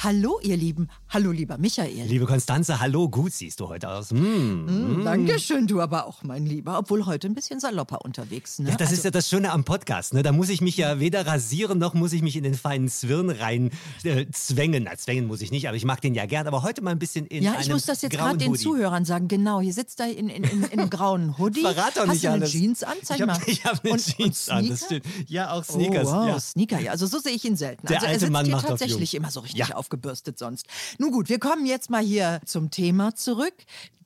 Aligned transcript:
Hallo, 0.00 0.38
ihr 0.42 0.56
Lieben. 0.56 0.88
Hallo, 1.08 1.32
lieber 1.32 1.58
Michael. 1.58 2.06
Liebe 2.06 2.24
Konstanze, 2.24 2.78
hallo, 2.78 3.08
gut 3.08 3.32
siehst 3.32 3.58
du 3.58 3.68
heute 3.68 3.88
aus. 3.88 4.12
Mm, 4.12 4.20
mm. 4.20 5.04
Dankeschön, 5.04 5.66
du 5.66 5.80
aber 5.80 6.06
auch, 6.06 6.22
mein 6.22 6.46
Lieber. 6.46 6.78
Obwohl 6.78 7.04
heute 7.04 7.26
ein 7.26 7.34
bisschen 7.34 7.58
salopper 7.58 8.04
unterwegs. 8.04 8.60
Ne? 8.60 8.70
Ja, 8.70 8.76
das 8.76 8.90
also, 8.90 8.98
ist 8.98 9.04
ja 9.06 9.10
das 9.10 9.28
Schöne 9.28 9.50
am 9.50 9.64
Podcast. 9.64 10.14
Ne? 10.14 10.22
Da 10.22 10.30
muss 10.30 10.50
ich 10.50 10.60
mich 10.60 10.76
ja 10.76 11.00
weder 11.00 11.26
rasieren, 11.26 11.80
noch 11.80 11.94
muss 11.94 12.12
ich 12.12 12.22
mich 12.22 12.36
in 12.36 12.44
den 12.44 12.54
feinen 12.54 12.88
Zwirn 12.88 13.28
rein 13.28 13.72
äh, 14.04 14.26
zwängen. 14.30 14.84
Na, 14.84 14.96
zwängen 14.96 15.26
muss 15.26 15.40
ich 15.40 15.50
nicht, 15.50 15.66
aber 15.66 15.76
ich 15.76 15.84
mag 15.84 16.00
den 16.00 16.14
ja 16.14 16.26
gern. 16.26 16.46
Aber 16.46 16.62
heute 16.62 16.80
mal 16.80 16.92
ein 16.92 17.00
bisschen 17.00 17.26
in 17.26 17.42
Ja, 17.42 17.56
ich 17.58 17.68
muss 17.68 17.84
das 17.84 18.00
jetzt 18.02 18.12
gerade 18.12 18.38
den 18.38 18.54
Zuhörern 18.54 19.04
sagen. 19.04 19.26
Genau, 19.26 19.60
hier 19.60 19.72
sitzt 19.72 19.98
er 19.98 20.16
in, 20.16 20.28
in, 20.28 20.44
in, 20.44 20.62
in 20.62 20.78
einem 20.78 20.90
grauen 20.90 21.38
Hoodie. 21.38 21.62
Verrat 21.62 21.96
doch 21.96 22.06
nicht 22.06 22.10
Hast 22.10 22.24
du 22.24 22.28
alles. 22.28 22.54
eine 22.54 22.60
Jeans 22.60 22.84
an? 22.84 22.94
Zeig 23.02 23.18
ich 23.18 23.26
mal. 23.26 23.34
Hab, 23.34 23.48
ich 23.48 23.64
habe 23.64 23.80
eine 23.82 23.92
und, 23.94 24.06
Jeans 24.06 24.48
und 24.48 24.54
an, 24.54 24.68
das 24.68 24.84
stimmt. 24.84 25.06
Ja, 25.26 25.50
auch 25.50 25.64
Sneakers. 25.64 26.06
Oh, 26.06 26.12
wow, 26.12 26.28
ja. 26.28 26.38
Sneaker, 26.38 26.78
ja. 26.78 26.92
Also 26.92 27.08
so 27.08 27.18
sehe 27.18 27.32
ich 27.32 27.44
ihn 27.44 27.56
selten. 27.56 27.84
Der 27.88 27.96
also 27.96 28.06
alte 28.06 28.16
er 28.16 28.20
sitzt 28.20 28.32
Mann 28.32 28.44
hier 28.44 28.54
macht 28.54 28.64
auf 28.66 28.70
tatsächlich 28.70 29.12
immer 29.16 29.32
so 29.32 29.40
richtig 29.40 29.58
Ja. 29.58 29.74
Aufgebürstet 29.92 30.38
sonst. 30.38 30.66
Nun 30.98 31.10
gut, 31.12 31.28
wir 31.28 31.38
kommen 31.38 31.64
jetzt 31.66 31.88
mal 31.90 32.02
hier 32.02 32.40
zum 32.44 32.70
Thema 32.70 33.14
zurück. 33.14 33.54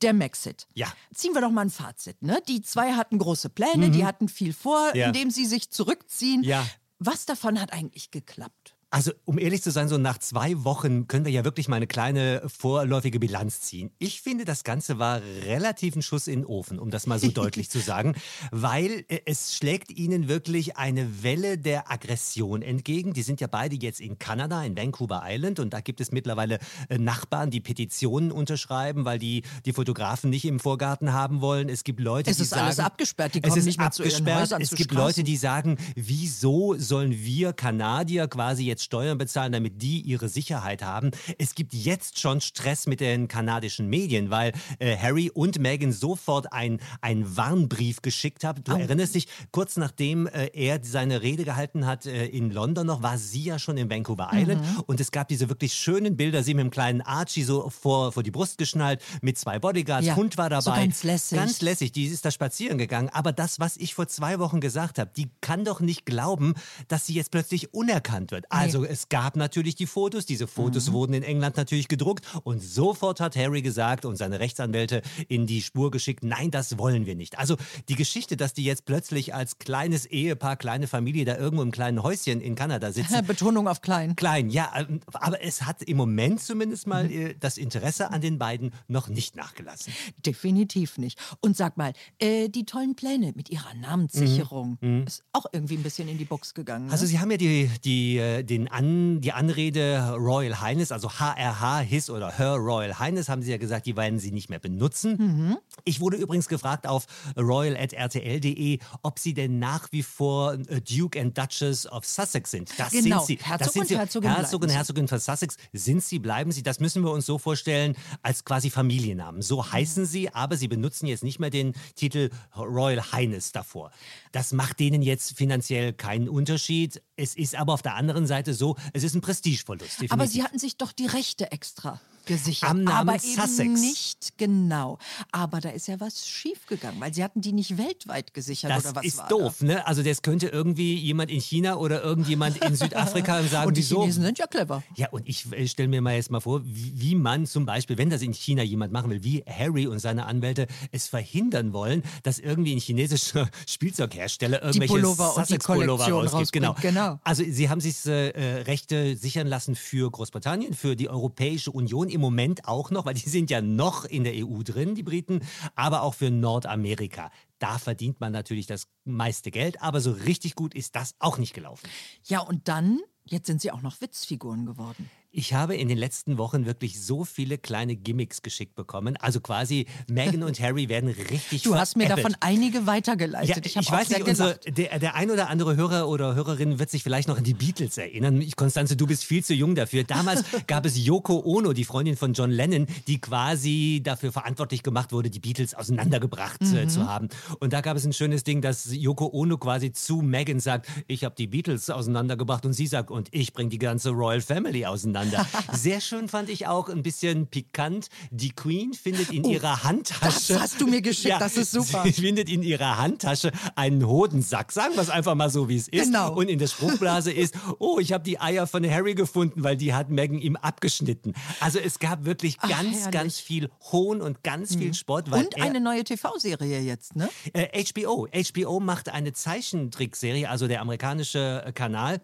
Der 0.01 0.13
Maxit. 0.13 0.67
Ja. 0.73 0.87
Ziehen 1.13 1.33
wir 1.33 1.41
doch 1.41 1.51
mal 1.51 1.61
ein 1.61 1.69
Fazit. 1.69 2.21
Ne? 2.21 2.41
Die 2.47 2.61
zwei 2.61 2.93
hatten 2.93 3.17
große 3.19 3.49
Pläne, 3.49 3.89
die 3.91 4.05
hatten 4.05 4.27
viel 4.29 4.53
vor, 4.53 4.89
Mhm. 4.93 4.99
Ja. 4.99 5.07
indem 5.07 5.29
sie 5.31 5.45
sich 5.45 5.69
zurückziehen. 5.71 6.43
Ja. 6.43 6.65
Was 6.99 7.25
davon 7.25 7.59
hat 7.59 7.73
eigentlich 7.73 8.11
geklappt? 8.11 8.62
Also, 8.93 9.11
um 9.25 9.39
ehrlich 9.39 9.63
zu 9.63 9.71
sein, 9.71 9.89
so 9.89 9.97
nach 9.97 10.19
zwei 10.19 10.63
Wochen 10.63 11.07
können 11.07 11.25
wir 11.25 11.31
ja 11.31 11.43
wirklich 11.43 11.67
mal 11.67 11.77
eine 11.77 11.87
kleine 11.87 12.43
vorläufige 12.45 13.19
Bilanz 13.19 13.59
ziehen. 13.61 13.89
Ich 13.97 14.21
finde, 14.21 14.45
das 14.45 14.63
Ganze 14.63 14.99
war 14.99 15.19
relativ 15.47 15.95
ein 15.95 16.03
Schuss 16.03 16.27
in 16.27 16.41
den 16.41 16.45
Ofen, 16.45 16.77
um 16.77 16.91
das 16.91 17.07
mal 17.07 17.17
so 17.17 17.31
deutlich 17.31 17.71
zu 17.71 17.79
sagen, 17.79 18.13
weil 18.51 19.03
äh, 19.07 19.21
es 19.25 19.55
schlägt 19.55 19.89
ihnen 19.89 20.27
wirklich 20.27 20.77
eine 20.77 21.23
Welle 21.23 21.57
der 21.57 21.91
Aggression 21.91 22.61
entgegen. 22.61 23.13
Die 23.13 23.23
sind 23.23 23.41
ja 23.41 23.47
beide 23.47 23.75
jetzt 23.75 23.99
in 23.99 24.19
Kanada, 24.19 24.63
in 24.63 24.77
Vancouver 24.77 25.23
Island 25.25 25.59
und 25.59 25.73
da 25.73 25.81
gibt 25.81 25.99
es 25.99 26.11
mittlerweile 26.11 26.59
äh, 26.89 26.99
Nachbarn, 26.99 27.49
die 27.49 27.61
Petitionen 27.61 28.31
unterschreiben, 28.31 29.05
weil 29.05 29.17
die 29.17 29.41
die 29.65 29.73
Fotografen 29.73 30.29
nicht 30.29 30.45
im 30.45 30.59
Vorgarten 30.59 31.13
haben 31.13 31.41
wollen. 31.41 31.67
Es 31.67 31.83
gibt 31.83 31.99
Leute, 31.99 32.29
Es 32.29 32.37
die 32.37 32.43
ist 32.43 32.49
sagen, 32.49 32.65
alles 32.65 32.79
abgesperrt, 32.79 33.33
die 33.33 33.39
es 33.39 33.49
kommen 33.49 33.57
ist 33.57 33.65
nicht 33.65 33.79
mehr 33.79 33.89
zu 33.89 34.03
ihren 34.03 34.11
abgesperrt. 34.11 34.41
Häusern, 34.41 34.61
Es 34.61 34.69
gibt 34.69 34.91
Straßen. 34.91 35.03
Leute, 35.03 35.23
die 35.23 35.37
sagen, 35.37 35.77
wieso 35.95 36.75
sollen 36.77 37.11
wir 37.11 37.53
Kanadier 37.53 38.27
quasi 38.27 38.67
jetzt 38.67 38.82
Steuern 38.83 39.17
bezahlen, 39.17 39.51
damit 39.51 39.81
die 39.81 40.01
ihre 40.01 40.29
Sicherheit 40.29 40.83
haben? 40.83 41.11
Es 41.37 41.55
gibt 41.55 41.73
jetzt 41.73 42.19
schon 42.19 42.41
Stress 42.41 42.85
mit 42.87 42.99
den 42.99 43.27
kanadischen 43.27 43.87
Medien, 43.87 44.29
weil 44.29 44.51
äh, 44.79 44.97
Harry 44.97 45.29
und 45.33 45.59
Meghan 45.59 45.91
sofort 45.91 46.51
ein- 46.53 46.79
einen 47.01 47.35
Warnbrief 47.37 48.01
geschickt 48.01 48.43
haben. 48.43 48.63
Du 48.63 48.73
erinnerst 48.73 49.15
dich, 49.15 49.27
kurz 49.51 49.77
nachdem 49.77 50.27
äh, 50.27 50.47
er 50.53 50.79
seine 50.83 51.21
Rede 51.21 51.43
gehalten 51.45 51.85
hat 51.85 52.05
äh, 52.05 52.25
in 52.27 52.51
London 52.51 52.85
noch, 52.87 53.01
war 53.01 53.17
sie 53.17 53.43
ja 53.43 53.59
schon 53.59 53.77
in 53.77 53.89
Vancouver 53.89 54.29
Island 54.33 54.61
Mhm. 54.61 54.81
und 54.87 54.99
es 54.99 55.11
gab 55.11 55.27
diese 55.27 55.49
wirklich 55.49 55.73
schönen 55.73 56.17
Bilder, 56.17 56.43
sie 56.43 56.53
mit 56.53 56.63
dem 56.63 56.71
kleinen 56.71 57.01
Archie 57.01 57.43
so 57.43 57.69
vor, 57.69 58.11
vor 58.11 58.23
die 58.23 58.31
Brust 58.31 58.57
geschnallt, 58.57 59.01
mit 59.21 59.37
zwei 59.37 59.59
Bodyguards, 59.59 60.05
Ja, 60.05 60.15
Hund 60.15 60.37
war 60.37 60.49
dabei. 60.49 60.61
so 60.61 60.71
ganz 60.71 61.03
lässig. 61.03 61.37
Ganz 61.37 61.61
lässig, 61.61 61.91
die 61.91 62.05
ist 62.05 62.25
da 62.25 62.31
spazieren 62.31 62.77
gegangen. 62.77 63.09
Aber 63.09 63.31
das, 63.31 63.59
was 63.59 63.77
ich 63.77 63.93
vor 63.93 64.07
zwei 64.07 64.39
Wochen 64.39 64.59
gesagt 64.59 64.99
habe, 64.99 65.11
die 65.15 65.29
kann 65.41 65.63
doch 65.65 65.79
nicht 65.79 66.05
glauben, 66.05 66.53
dass 66.87 67.05
sie 67.05 67.13
jetzt 67.13 67.31
plötzlich 67.31 67.73
unerkannt 67.73 68.31
wird. 68.31 68.45
Also 68.49 68.72
es 68.83 69.09
gab 69.09 69.35
natürlich 69.35 69.75
die 69.75 69.85
Fotos, 69.85 70.25
diese 70.25 70.47
Fotos 70.47 70.89
Mhm. 70.89 70.93
wurden 70.93 71.13
in 71.13 71.23
England 71.23 71.57
natürlich 71.57 71.87
gedruckt 71.87 72.25
und 72.43 72.61
sofort 72.63 73.19
hat 73.19 73.35
Harry 73.35 73.61
gesagt 73.61 74.05
und 74.05 74.15
seine 74.15 74.39
Rechtsanwälte 74.39 75.01
in 75.27 75.45
die 75.45 75.61
Spur 75.61 75.91
geschickt, 75.91 76.23
nein, 76.23 76.49
das 76.49 76.77
wollen 76.79 77.05
wir 77.05 77.15
nicht. 77.15 77.37
Also 77.37 77.57
die 77.89 77.95
Geschichte, 77.95 78.37
dass 78.37 78.53
die 78.53 78.63
jetzt 78.63 78.85
plötzlich 78.85 79.33
als 79.35 79.59
kleines 79.59 80.05
Ehepaar, 80.05 80.55
kleine 80.55 80.87
Familie 80.87 81.25
da 81.25 81.37
irgendwo 81.37 81.61
im 81.63 81.71
kleinen 81.71 82.01
Häuschen 82.01 82.41
in 82.41 82.55
Kanada 82.55 82.91
sitzen, 82.91 83.23
Betonung 83.27 83.67
auf 83.67 83.81
klein. 83.81 84.15
Klein, 84.15 84.49
ja, 84.49 84.71
ähm, 84.75 85.01
aber 85.13 85.43
es 85.43 85.63
hat 85.63 85.83
im 85.83 85.97
Moment 85.97 86.41
zumindest 86.41 86.87
mal 86.87 87.03
Mhm. 87.05 87.11
äh, 87.11 87.35
das 87.39 87.57
Interesse 87.57 88.09
an 88.11 88.21
den 88.21 88.39
beiden 88.39 88.71
noch 88.87 89.09
nicht 89.09 89.35
nachgelassen. 89.35 89.93
Definitiv 90.25 90.97
nicht. 90.97 91.19
Und 91.41 91.57
sag 91.57 91.77
mal, 91.77 91.93
äh, 92.19 92.47
die 92.49 92.65
tollen 92.65 92.95
Pläne 92.95 93.33
mit 93.35 93.49
ihrer 93.49 93.73
Namenssicherung 93.75 94.77
ist 95.05 95.23
auch 95.33 95.45
irgendwie 95.51 95.75
ein 95.75 95.83
bisschen 95.83 96.07
in 96.07 96.17
die 96.17 96.25
Box 96.25 96.53
gegangen. 96.53 96.85
Ne? 96.85 96.87
Mhm. 96.87 96.91
Also 96.93 97.05
Sie 97.05 97.19
haben 97.19 97.29
ja 97.31 97.37
die, 97.37 97.69
die, 97.83 98.17
äh, 98.17 98.43
den 98.63 98.71
An, 98.71 99.21
die 99.21 99.31
Anrede 99.33 100.15
Royal 100.17 100.61
Highness, 100.61 100.91
also 100.91 101.09
HRH, 101.09 101.79
His 101.79 102.09
oder 102.09 102.31
Her 102.37 102.55
Royal 102.55 102.97
Highness, 102.99 103.29
haben 103.29 103.41
Sie 103.41 103.51
ja 103.51 103.57
gesagt, 103.57 103.85
die 103.85 103.95
werden 103.95 104.19
Sie 104.19 104.31
nicht 104.31 104.49
mehr 104.49 104.59
benutzen. 104.59 105.17
Mhm. 105.17 105.57
Ich 105.85 105.99
wurde 105.99 106.17
übrigens 106.17 106.47
gefragt 106.47 106.87
auf 106.87 107.05
royal.rtl.de, 107.37 108.79
ob 109.01 109.19
Sie 109.19 109.33
denn 109.33 109.59
nach 109.59 109.91
wie 109.91 110.03
vor 110.03 110.53
äh, 110.53 110.81
Duke 110.81 111.19
and 111.19 111.37
Duchess 111.37 111.87
of 111.87 112.05
Sussex 112.05 112.51
sind. 112.51 112.71
Das 112.77 112.91
Genau, 112.91 113.23
sind 113.23 113.39
Sie. 113.39 113.43
Herzog 113.43 113.59
das 113.59 113.73
sind 113.73 113.81
und 113.81 113.87
Sie. 113.87 113.97
Herzogin 113.97 114.29
Herzog 114.31 114.63
und. 114.63 114.69
Herzogin 114.69 115.07
von 115.07 115.19
Sussex 115.19 115.57
sind 115.73 116.03
Sie, 116.03 116.19
bleiben 116.19 116.51
Sie. 116.51 116.63
Das 116.63 116.79
müssen 116.79 117.03
wir 117.03 117.11
uns 117.11 117.25
so 117.25 117.37
vorstellen 117.37 117.95
als 118.21 118.45
quasi 118.45 118.69
Familiennamen. 118.69 119.41
So 119.41 119.71
heißen 119.71 120.05
Sie, 120.05 120.33
aber 120.33 120.57
Sie 120.57 120.67
benutzen 120.67 121.07
jetzt 121.07 121.23
nicht 121.23 121.39
mehr 121.39 121.49
den 121.49 121.73
Titel 121.95 122.29
Royal 122.55 123.11
Highness 123.11 123.51
davor. 123.51 123.91
Das 124.31 124.53
macht 124.53 124.79
denen 124.79 125.01
jetzt 125.01 125.37
finanziell 125.37 125.93
keinen 125.93 126.29
Unterschied. 126.29 127.01
Es 127.15 127.35
ist 127.35 127.55
aber 127.55 127.73
auf 127.73 127.81
der 127.81 127.95
anderen 127.95 128.25
Seite 128.25 128.53
so, 128.53 128.75
es 128.93 129.03
ist 129.03 129.13
ein 129.15 129.21
Prestigeverlust. 129.21 129.97
Aber 129.97 130.07
definitiv. 130.07 130.31
sie 130.31 130.43
hatten 130.43 130.59
sich 130.59 130.77
doch 130.77 130.91
die 130.91 131.05
Rechte 131.05 131.51
extra 131.51 131.99
gesichert. 132.25 132.69
Am 132.69 132.83
Namen 132.83 133.09
aber 133.09 133.23
eben 133.23 133.41
Sussex. 133.41 133.81
nicht 133.81 134.37
genau. 134.37 134.97
Aber 135.31 135.61
da 135.61 135.69
ist 135.69 135.87
ja 135.87 135.99
was 135.99 136.27
schiefgegangen, 136.27 136.99
weil 136.99 137.13
sie 137.13 137.23
hatten 137.23 137.41
die 137.41 137.53
nicht 137.53 137.77
weltweit 137.77 138.33
gesichert 138.33 138.71
das 138.71 138.85
oder 138.85 138.95
was 138.95 139.05
ist 139.05 139.17
war 139.17 139.27
doof, 139.27 139.61
ne? 139.61 139.85
Also 139.87 140.03
das 140.03 140.21
könnte 140.21 140.47
irgendwie 140.47 140.95
jemand 140.95 141.31
in 141.31 141.41
China 141.41 141.75
oder 141.77 142.03
irgendjemand 142.03 142.57
in 142.57 142.75
Südafrika 142.75 143.41
da? 143.41 143.47
sagen, 143.47 143.67
Und 143.67 143.77
die 143.77 143.81
wieso? 143.81 144.01
Chinesen 144.01 144.23
sind 144.23 144.39
ja 144.39 144.47
clever. 144.47 144.83
Ja, 144.95 145.09
und 145.09 145.27
ich 145.27 145.51
äh, 145.51 145.67
stelle 145.67 145.89
mir 145.89 146.01
mal 146.01 146.15
jetzt 146.15 146.31
mal 146.31 146.39
vor, 146.39 146.61
wie, 146.65 146.93
wie 146.95 147.15
man 147.15 147.45
zum 147.45 147.65
Beispiel, 147.65 147.97
wenn 147.97 148.09
das 148.09 148.21
in 148.21 148.33
China 148.33 148.63
jemand 148.63 148.93
machen 148.93 149.09
will, 149.09 149.23
wie 149.23 149.43
Harry 149.47 149.87
und 149.87 149.99
seine 149.99 150.25
Anwälte 150.25 150.67
es 150.91 151.07
verhindern 151.07 151.73
wollen, 151.73 152.03
dass 152.23 152.39
irgendwie 152.39 152.73
ein 152.73 152.79
chinesischer 152.79 153.49
Spielzeughersteller 153.67 154.63
irgendwelche 154.63 154.99
Sussex-Pullover 155.05 156.07
rausgibt. 156.07 156.51
Genau. 156.51 156.75
genau. 156.81 157.19
Also 157.23 157.43
sie 157.47 157.69
haben 157.69 157.81
sich 157.81 158.05
äh, 158.05 158.29
äh, 158.29 158.61
Rechte 158.61 159.15
sichern 159.15 159.47
lassen 159.47 159.75
für 159.75 160.09
Großbritannien, 160.09 160.73
für 160.73 160.95
die 160.95 161.09
Europäische 161.09 161.71
Union 161.71 162.09
im 162.13 162.21
Moment 162.21 162.67
auch 162.67 162.91
noch, 162.91 163.05
weil 163.05 163.15
die 163.15 163.29
sind 163.29 163.49
ja 163.49 163.61
noch 163.61 164.05
in 164.05 164.23
der 164.23 164.33
EU 164.35 164.63
drin, 164.63 164.95
die 164.95 165.03
Briten, 165.03 165.41
aber 165.75 166.03
auch 166.03 166.13
für 166.13 166.31
Nordamerika. 166.31 167.31
Da 167.59 167.77
verdient 167.77 168.19
man 168.19 168.31
natürlich 168.31 168.67
das 168.67 168.87
meiste 169.03 169.51
Geld, 169.51 169.81
aber 169.81 170.01
so 170.01 170.11
richtig 170.11 170.55
gut 170.55 170.73
ist 170.73 170.95
das 170.95 171.15
auch 171.19 171.37
nicht 171.37 171.53
gelaufen. 171.53 171.89
Ja, 172.23 172.39
und 172.39 172.67
dann, 172.67 172.99
jetzt 173.25 173.47
sind 173.47 173.61
sie 173.61 173.71
auch 173.71 173.81
noch 173.81 173.99
Witzfiguren 174.01 174.65
geworden. 174.65 175.09
Ich 175.35 175.55
habe 175.55 175.75
in 175.75 175.87
den 175.87 175.97
letzten 175.97 176.37
Wochen 176.37 176.67
wirklich 176.67 177.01
so 177.03 177.23
viele 177.25 177.57
kleine 177.57 177.95
Gimmicks 177.95 178.43
geschickt 178.43 178.75
bekommen. 178.75 179.17
Also 179.17 179.41
quasi 179.41 179.87
Meghan 180.07 180.43
und 180.43 180.59
Harry 180.61 180.89
werden 180.89 181.09
richtig 181.09 181.63
Du 181.63 181.75
hast 181.75 181.97
mir 181.97 182.07
davon 182.07 182.35
einige 182.39 182.85
weitergeleitet. 182.85 183.49
Ja, 183.49 183.61
ich 183.65 183.75
ich, 183.75 183.91
weiß 183.91 184.09
nicht, 184.09 184.27
unsere, 184.27 184.59
gelacht. 184.59 184.77
der, 184.77 184.99
der 184.99 185.15
ein 185.15 185.31
oder 185.31 185.49
andere 185.49 185.75
Hörer 185.75 186.07
oder 186.07 186.35
Hörerin 186.35 186.77
wird 186.77 186.91
sich 186.91 187.01
vielleicht 187.01 187.27
noch 187.27 187.37
an 187.39 187.43
die 187.43 187.55
Beatles 187.55 187.97
erinnern. 187.97 188.39
Ich, 188.41 188.55
Konstanze, 188.55 188.95
du 188.95 189.07
bist 189.07 189.23
viel 189.23 189.43
zu 189.43 189.55
jung 189.55 189.73
dafür. 189.73 190.03
Damals 190.03 190.43
gab 190.67 190.85
es 190.85 191.03
Yoko 191.03 191.41
Ono, 191.43 191.73
die 191.73 191.83
Freundin 191.83 192.15
von 192.15 192.33
John 192.33 192.51
Lennon, 192.51 192.85
die 193.07 193.19
quasi 193.19 194.01
dafür 194.03 194.31
verantwortlich 194.31 194.83
gemacht 194.83 195.11
wurde, 195.13 195.31
die 195.31 195.39
Beatles 195.39 195.73
auseinandergebracht 195.73 196.61
Mhm. 196.61 196.77
äh, 196.77 196.87
zu 196.87 197.07
haben. 197.07 197.29
Und 197.59 197.73
da 197.73 197.81
gab 197.81 197.97
es 197.97 198.05
ein 198.05 198.13
schönes 198.13 198.43
Ding, 198.43 198.61
dass 198.61 198.87
Yoko 198.93 199.31
Ono 199.33 199.57
quasi 199.57 199.91
zu 199.91 200.17
Meghan 200.17 200.59
sagt, 200.59 200.87
ich 201.07 201.23
habe 201.23 201.33
die 201.35 201.47
Beatles 201.47 201.89
auseinandergebracht 201.89 202.67
und 202.67 202.73
sie 202.73 202.85
sagt, 202.85 203.09
und 203.09 203.29
ich 203.31 203.51
bringe 203.53 203.69
die 203.71 203.79
ganze 203.79 204.11
Royal 204.11 204.39
Family 204.39 204.85
auseinander. 204.85 205.22
Sehr 205.71 206.01
schön 206.01 206.27
fand 206.27 206.49
ich 206.49 206.67
auch, 206.67 206.89
ein 206.89 207.03
bisschen 207.03 207.47
pikant. 207.47 208.09
Die 208.31 208.51
Queen 208.51 208.93
findet 208.93 209.31
in 209.31 209.43
ihrer 209.43 209.83
Handtasche... 209.83 210.53
Oh, 210.53 210.53
das 210.53 210.59
hast 210.61 210.81
du 210.81 210.87
mir 210.87 211.01
geschickt, 211.01 211.35
das 211.39 211.57
ist 211.57 211.71
super. 211.71 212.03
Sie 212.05 212.13
findet 212.13 212.49
in 212.49 212.63
ihrer 212.63 212.97
Handtasche 212.97 213.51
einen 213.75 214.07
Hodensack. 214.07 214.71
Sagen 214.71 214.95
wir 214.95 215.01
es 215.01 215.09
einfach 215.09 215.35
mal 215.35 215.49
so, 215.49 215.69
wie 215.69 215.77
es 215.77 215.87
ist. 215.87 216.05
Genau. 216.05 216.33
Und 216.33 216.49
in 216.49 216.59
der 216.59 216.67
Spruchblase 216.67 217.31
ist, 217.31 217.55
oh, 217.79 217.99
ich 217.99 218.13
habe 218.13 218.23
die 218.23 218.39
Eier 218.39 218.67
von 218.67 218.89
Harry 218.89 219.15
gefunden, 219.15 219.63
weil 219.63 219.77
die 219.77 219.93
hat 219.93 220.09
Meghan 220.09 220.39
ihm 220.39 220.55
abgeschnitten. 220.55 221.33
Also 221.59 221.79
es 221.79 221.99
gab 221.99 222.25
wirklich 222.25 222.57
Ach, 222.59 222.69
ganz, 222.69 222.97
herrlich. 222.97 223.11
ganz 223.11 223.39
viel 223.39 223.69
Hohn 223.91 224.21
und 224.21 224.43
ganz 224.43 224.75
viel 224.75 224.93
Spott. 224.93 225.29
Weil 225.31 225.45
Und 225.45 225.61
eine 225.61 225.79
neue 225.79 226.03
TV-Serie 226.03 226.79
jetzt, 226.81 227.15
ne? 227.15 227.29
äh, 227.53 227.83
HBO. 227.83 228.27
HBO 228.33 228.79
macht 228.79 229.09
eine 229.09 229.33
Zeichentrickserie, 229.33 230.49
also 230.49 230.67
der 230.67 230.81
amerikanische 230.81 231.71
Kanal. 231.75 232.21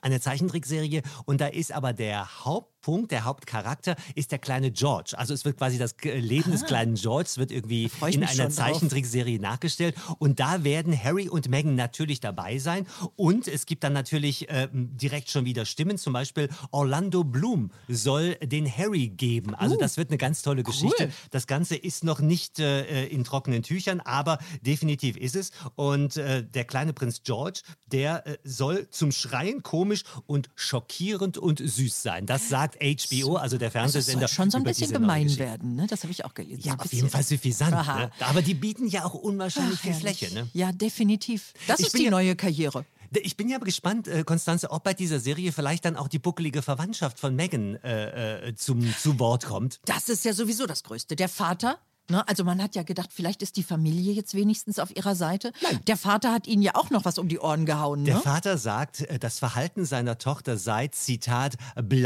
Eine 0.00 0.20
Zeichentrickserie. 0.20 1.02
Und 1.24 1.40
da 1.40 1.46
ist 1.46 1.72
aber 1.72 1.92
der 1.92 2.44
Haupt 2.44 2.71
Hauptpunkt, 2.82 3.12
der 3.12 3.24
Hauptcharakter 3.24 3.96
ist 4.16 4.32
der 4.32 4.38
kleine 4.38 4.72
George. 4.72 5.12
Also 5.16 5.34
es 5.34 5.44
wird 5.44 5.56
quasi 5.56 5.78
das 5.78 5.94
Leben 6.02 6.50
des 6.50 6.64
kleinen 6.64 6.96
George 6.96 7.30
wird 7.36 7.52
irgendwie 7.52 7.90
in 8.10 8.24
einer. 8.24 8.50
Zeichentrickserie 8.50 9.38
nachgestellt. 9.38 9.94
Und 10.18 10.40
da 10.40 10.64
werden 10.64 10.92
Harry 11.00 11.28
und 11.28 11.48
Meghan 11.48 11.76
natürlich 11.76 12.20
dabei 12.20 12.58
sein. 12.58 12.86
Und 13.14 13.46
es 13.46 13.66
gibt 13.66 13.84
dann 13.84 13.92
natürlich 13.92 14.46
ähm, 14.48 14.96
direkt 14.96 15.30
schon 15.30 15.44
wieder 15.44 15.64
Stimmen. 15.64 15.96
Zum 15.96 16.12
Beispiel 16.12 16.48
Orlando 16.72 17.22
Bloom 17.22 17.70
soll 17.88 18.34
den 18.36 18.66
Harry 18.66 19.08
geben. 19.08 19.54
Also 19.54 19.76
das 19.76 19.96
wird 19.96 20.10
eine 20.10 20.18
ganz 20.18 20.42
tolle 20.42 20.64
Geschichte. 20.64 21.10
Das 21.30 21.46
Ganze 21.46 21.76
ist 21.76 22.02
noch 22.02 22.20
nicht 22.20 22.58
äh, 22.58 23.06
in 23.06 23.22
trockenen 23.22 23.62
Tüchern, 23.62 24.00
aber 24.00 24.38
definitiv 24.60 25.16
ist 25.16 25.36
es. 25.36 25.52
Und 25.76 26.16
äh, 26.16 26.44
der 26.44 26.64
kleine 26.64 26.92
Prinz 26.92 27.22
George, 27.22 27.60
der 27.86 28.26
äh, 28.26 28.38
soll 28.42 28.88
zum 28.90 29.12
Schreien 29.12 29.62
komisch 29.62 30.02
und 30.26 30.50
schockierend 30.56 31.38
und 31.38 31.60
süß 31.64 32.02
sein. 32.02 32.26
Das 32.26 32.48
sagt 32.48 32.71
HBO, 32.80 33.36
also 33.36 33.58
der 33.58 33.68
Also 33.68 33.72
Fernsehsender. 33.78 34.28
soll 34.28 34.34
schon 34.34 34.50
so 34.50 34.58
ein 34.58 34.64
bisschen 34.64 34.92
gemein 34.92 35.36
werden, 35.38 35.76
ne? 35.76 35.86
Das 35.86 36.02
habe 36.02 36.12
ich 36.12 36.24
auch 36.24 36.34
gelesen. 36.34 36.62
Ja, 36.64 36.76
auf 36.78 36.92
jeden 36.92 37.08
Fall 37.10 37.22
suffisant. 37.22 37.72
Ne? 37.72 38.10
Aber 38.20 38.42
die 38.42 38.54
bieten 38.54 38.86
ja 38.86 39.04
auch 39.04 39.14
unwahrscheinlich 39.14 39.78
Ach, 39.78 39.82
viel 39.82 39.92
herrlich. 39.92 40.18
Fläche. 40.18 40.34
Ne? 40.34 40.48
Ja, 40.52 40.72
definitiv. 40.72 41.52
Das 41.66 41.80
Ich 41.80 41.86
ist 41.86 41.98
die 41.98 42.04
ja- 42.04 42.10
neue 42.10 42.36
Karriere. 42.36 42.84
Ich 43.22 43.36
bin 43.36 43.50
ja 43.50 43.58
gespannt, 43.58 44.08
äh, 44.08 44.24
Konstanze, 44.24 44.70
ob 44.70 44.84
bei 44.84 44.94
dieser 44.94 45.20
Serie 45.20 45.52
vielleicht 45.52 45.84
dann 45.84 45.96
auch 45.96 46.08
die 46.08 46.18
buckelige 46.18 46.62
Verwandtschaft 46.62 47.18
von 47.18 47.36
Meghan 47.36 47.76
äh, 47.84 48.48
äh, 48.48 48.54
zum, 48.54 48.82
zu 48.96 49.18
Wort 49.18 49.44
kommt. 49.44 49.80
Das 49.84 50.08
ist 50.08 50.24
ja 50.24 50.32
sowieso 50.32 50.64
das 50.66 50.82
Größte. 50.82 51.14
Der 51.14 51.28
Vater, 51.28 51.78
ne, 52.10 52.26
also 52.28 52.44
man 52.44 52.62
hat 52.62 52.74
ja 52.74 52.82
gedacht, 52.82 53.10
vielleicht 53.12 53.42
ist 53.42 53.56
die 53.56 53.62
Familie 53.62 54.12
jetzt 54.12 54.34
wenigstens 54.34 54.78
auf 54.78 54.94
ihrer 54.96 55.14
Seite. 55.14 55.52
Der 55.86 55.96
Vater 55.96 56.32
hat 56.32 56.46
ihnen 56.46 56.62
ja 56.62 56.74
auch 56.74 56.90
noch 56.90 57.04
was 57.04 57.18
um 57.18 57.28
die 57.28 57.38
Ohren 57.38 57.66
gehauen. 57.66 58.04
Der 58.04 58.16
Ne? 58.16 58.20
Vater 58.20 58.58
sagt, 58.58 59.00
äh, 59.02 59.18
das 59.18 59.38
Verhalten 59.38 59.84
seiner 59.84 60.18
Tochter 60.18 60.56
sei, 60.58 60.88
Zitat, 60.88 61.54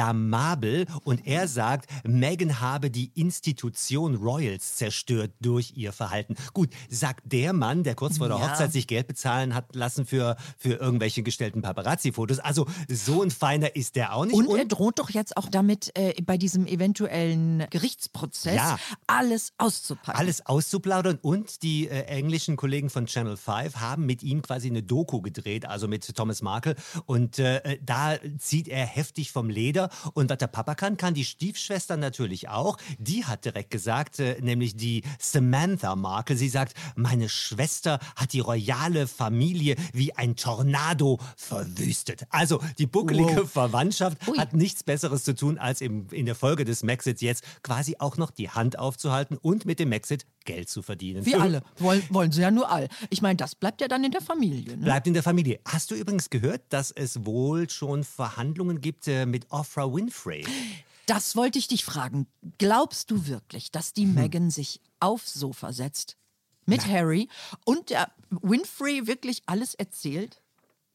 blamabel. 0.00 0.86
Und 1.04 1.26
er 1.26 1.48
sagt, 1.48 1.90
Meghan 2.04 2.60
habe 2.60 2.90
die 2.90 3.10
Institution 3.14 4.14
Royals 4.16 4.76
zerstört 4.76 5.32
durch 5.40 5.72
ihr 5.76 5.92
Verhalten. 5.92 6.36
Gut, 6.52 6.70
sagt 6.88 7.32
der 7.32 7.52
Mann, 7.52 7.82
der 7.82 7.94
kurz 7.94 8.18
vor 8.18 8.28
der 8.28 8.38
Ja. 8.38 8.50
Hochzeit 8.50 8.72
sich 8.72 8.86
Geld 8.86 9.06
bezahlen 9.08 9.54
hat 9.54 9.74
lassen 9.74 10.06
für, 10.06 10.36
für 10.58 10.74
irgendwelche 10.74 11.22
gestellten 11.22 11.62
Paparazzi-Fotos. 11.62 12.38
Also 12.38 12.66
so 12.88 13.22
ein 13.22 13.30
Feiner 13.30 13.74
ist 13.76 13.96
der 13.96 14.14
auch 14.14 14.24
nicht. 14.24 14.34
Und 14.34 14.56
er 14.56 14.64
droht 14.66 14.98
doch 14.98 15.10
jetzt 15.10 15.36
auch 15.36 15.48
damit, 15.48 15.90
äh, 15.96 16.14
bei 16.22 16.36
diesem 16.38 16.66
eventuellen 16.66 17.66
Gerichtsprozess 17.70 18.54
Ja. 18.56 18.78
alles 19.06 19.52
auszupacken. 19.90 20.20
alles 20.20 20.46
auszuplaudern 20.46 21.18
und 21.22 21.62
die 21.62 21.88
äh, 21.88 22.02
englischen 22.04 22.56
Kollegen 22.56 22.90
von 22.90 23.06
Channel 23.06 23.36
5 23.36 23.76
haben 23.76 24.06
mit 24.06 24.22
ihm 24.22 24.42
quasi 24.42 24.68
eine 24.68 24.82
Doku 24.82 25.20
gedreht, 25.20 25.66
also 25.66 25.88
mit 25.88 26.14
Thomas 26.14 26.42
Markle 26.42 26.74
und 27.06 27.38
äh, 27.38 27.78
da 27.84 28.16
zieht 28.38 28.68
er 28.68 28.86
heftig 28.86 29.32
vom 29.32 29.48
Leder 29.50 29.90
und 30.14 30.30
was 30.30 30.38
der 30.38 30.46
Papa 30.48 30.74
kann, 30.74 30.96
kann 30.96 31.14
die 31.14 31.24
Stiefschwester 31.24 31.96
natürlich 31.96 32.48
auch. 32.48 32.76
Die 32.98 33.24
hat 33.24 33.44
direkt 33.44 33.70
gesagt, 33.70 34.18
äh, 34.18 34.40
nämlich 34.40 34.76
die 34.76 35.02
Samantha 35.18 35.96
Markle, 35.96 36.36
sie 36.36 36.48
sagt, 36.48 36.74
meine 36.94 37.28
Schwester 37.28 37.98
hat 38.16 38.32
die 38.32 38.40
royale 38.40 39.06
Familie 39.06 39.76
wie 39.92 40.14
ein 40.14 40.36
Tornado 40.36 41.18
verwüstet. 41.36 42.26
Also 42.30 42.60
die 42.78 42.86
buckelige 42.86 43.26
Wow. 43.36 43.50
Verwandtschaft 43.50 44.28
Ui. 44.28 44.38
hat 44.38 44.52
nichts 44.54 44.82
Besseres 44.84 45.24
zu 45.24 45.34
tun, 45.34 45.58
als 45.58 45.80
im, 45.80 46.06
in 46.10 46.26
der 46.26 46.34
Folge 46.34 46.64
des 46.64 46.82
Maxits 46.82 47.20
jetzt 47.20 47.44
quasi 47.62 47.96
auch 47.98 48.16
noch 48.16 48.30
die 48.30 48.50
Hand 48.50 48.78
aufzuhalten 48.78 49.36
und 49.36 49.64
mit 49.64 49.75
dem 49.78 49.90
Maxit 49.90 50.26
Geld 50.44 50.68
zu 50.68 50.82
verdienen. 50.82 51.26
Wie 51.26 51.32
Für- 51.32 51.40
alle. 51.40 51.62
Wollen, 51.78 52.02
wollen 52.10 52.32
sie 52.32 52.42
ja 52.42 52.50
nur 52.50 52.70
all. 52.70 52.88
Ich 53.10 53.22
meine, 53.22 53.36
das 53.36 53.54
bleibt 53.54 53.80
ja 53.80 53.88
dann 53.88 54.04
in 54.04 54.12
der 54.12 54.20
Familie. 54.20 54.76
Ne? 54.76 54.84
Bleibt 54.84 55.06
in 55.06 55.14
der 55.14 55.22
Familie. 55.22 55.60
Hast 55.66 55.90
du 55.90 55.94
übrigens 55.94 56.30
gehört, 56.30 56.62
dass 56.70 56.90
es 56.90 57.24
wohl 57.24 57.68
schon 57.70 58.04
Verhandlungen 58.04 58.80
gibt 58.80 59.08
äh, 59.08 59.26
mit 59.26 59.46
Oprah 59.50 59.92
Winfrey? 59.92 60.44
Das 61.06 61.36
wollte 61.36 61.58
ich 61.58 61.68
dich 61.68 61.84
fragen. 61.84 62.26
Glaubst 62.58 63.10
du 63.10 63.26
wirklich, 63.26 63.70
dass 63.70 63.92
die 63.92 64.06
Meghan 64.06 64.50
sich 64.50 64.80
aufs 65.00 65.34
Sofa 65.34 65.72
setzt 65.72 66.16
mit 66.64 66.86
Harry 66.86 67.28
und 67.64 67.90
der 67.90 68.10
Winfrey 68.30 69.06
wirklich 69.06 69.42
alles 69.46 69.74
erzählt? 69.74 70.42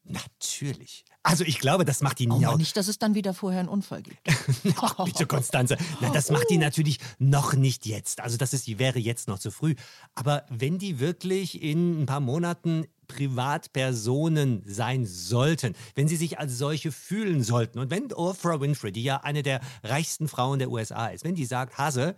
Natürlich. 0.04 1.06
Also 1.24 1.44
ich 1.44 1.60
glaube, 1.60 1.86
das 1.86 2.02
macht 2.02 2.20
ihn 2.20 2.32
Oh, 2.32 2.44
auch 2.46 2.58
nicht, 2.58 2.76
dass 2.78 2.88
es 2.88 2.98
dann 2.98 3.14
wieder 3.14 3.34
vorher 3.34 3.60
einen 3.60 3.70
Unfall 3.70 4.02
gibt. 4.02 4.18
Ach, 4.82 5.06
bitte, 5.06 5.28
Konstanze. 5.28 5.78
Na, 6.00 6.10
das 6.10 6.32
macht 6.32 6.50
die 6.50 6.58
natürlich 6.58 6.98
noch 7.20 7.54
nicht 7.54 7.86
jetzt. 7.86 8.22
Also 8.22 8.38
das 8.38 8.54
ist, 8.54 8.66
die 8.66 8.80
wäre 8.80 8.98
jetzt 9.00 9.28
noch 9.28 9.38
zu 9.38 9.52
früh. 9.52 9.76
Aber 10.16 10.46
wenn 10.50 10.80
die 10.80 11.00
wirklich 11.00 11.62
in 11.62 12.02
ein 12.02 12.06
paar 12.08 12.22
Monaten 12.22 12.86
Privatpersonen 13.12 14.64
sein 14.66 15.06
sollten, 15.06 15.76
wenn 15.96 16.08
sie 16.08 16.16
sich 16.16 16.40
als 16.40 16.58
solche 16.58 16.92
fühlen 16.92 17.44
sollten 17.44 17.80
und 17.80 17.90
wenn 17.92 18.12
Oprah 18.14 18.60
Winfrey, 18.60 18.92
die 18.92 19.04
ja 19.04 19.18
eine 19.18 19.44
der 19.44 19.62
reichsten 19.84 20.28
Frauen 20.28 20.60
der 20.60 20.72
USA 20.72 21.08
ist, 21.08 21.24
wenn 21.24 21.36
die 21.36 21.46
sagt, 21.46 21.78
Hase, 21.78 22.16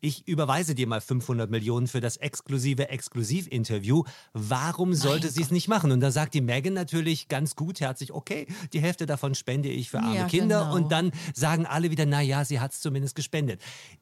ich 0.00 0.26
überweise 0.28 0.74
dir 0.74 0.86
mal 0.86 1.00
500 1.00 1.50
Millionen 1.50 1.86
für 1.86 2.00
das 2.00 2.16
exklusive 2.16 2.88
Exklusivinterview, 2.88 4.04
warum 4.32 4.94
sollte 4.94 5.28
sie 5.30 5.42
es 5.42 5.50
nicht 5.50 5.68
machen? 5.68 5.92
Und 5.92 6.00
da 6.00 6.10
sagt 6.10 6.34
die 6.34 6.40
Megan 6.40 6.74
natürlich 6.74 7.28
ganz 7.28 7.56
gutherzig, 7.56 8.12
okay, 8.12 8.46
die 8.72 8.80
Hälfte 8.80 9.06
davon 9.06 9.34
spende 9.34 9.68
ich 9.68 9.90
für 9.90 10.00
arme 10.00 10.16
Ja, 10.16 10.26
Kinder 10.26 10.60
genau. 10.64 10.74
und 10.74 10.92
dann 10.92 11.12
sagen 11.34 11.66
alle 11.66 11.90
wieder, 11.90 12.06
na 12.06 12.20
ja, 12.20 12.44
sie 12.44 12.60
hat 12.60 12.72
es 12.72 12.80
zumindest 12.80 13.14
gespendet. 13.14 13.60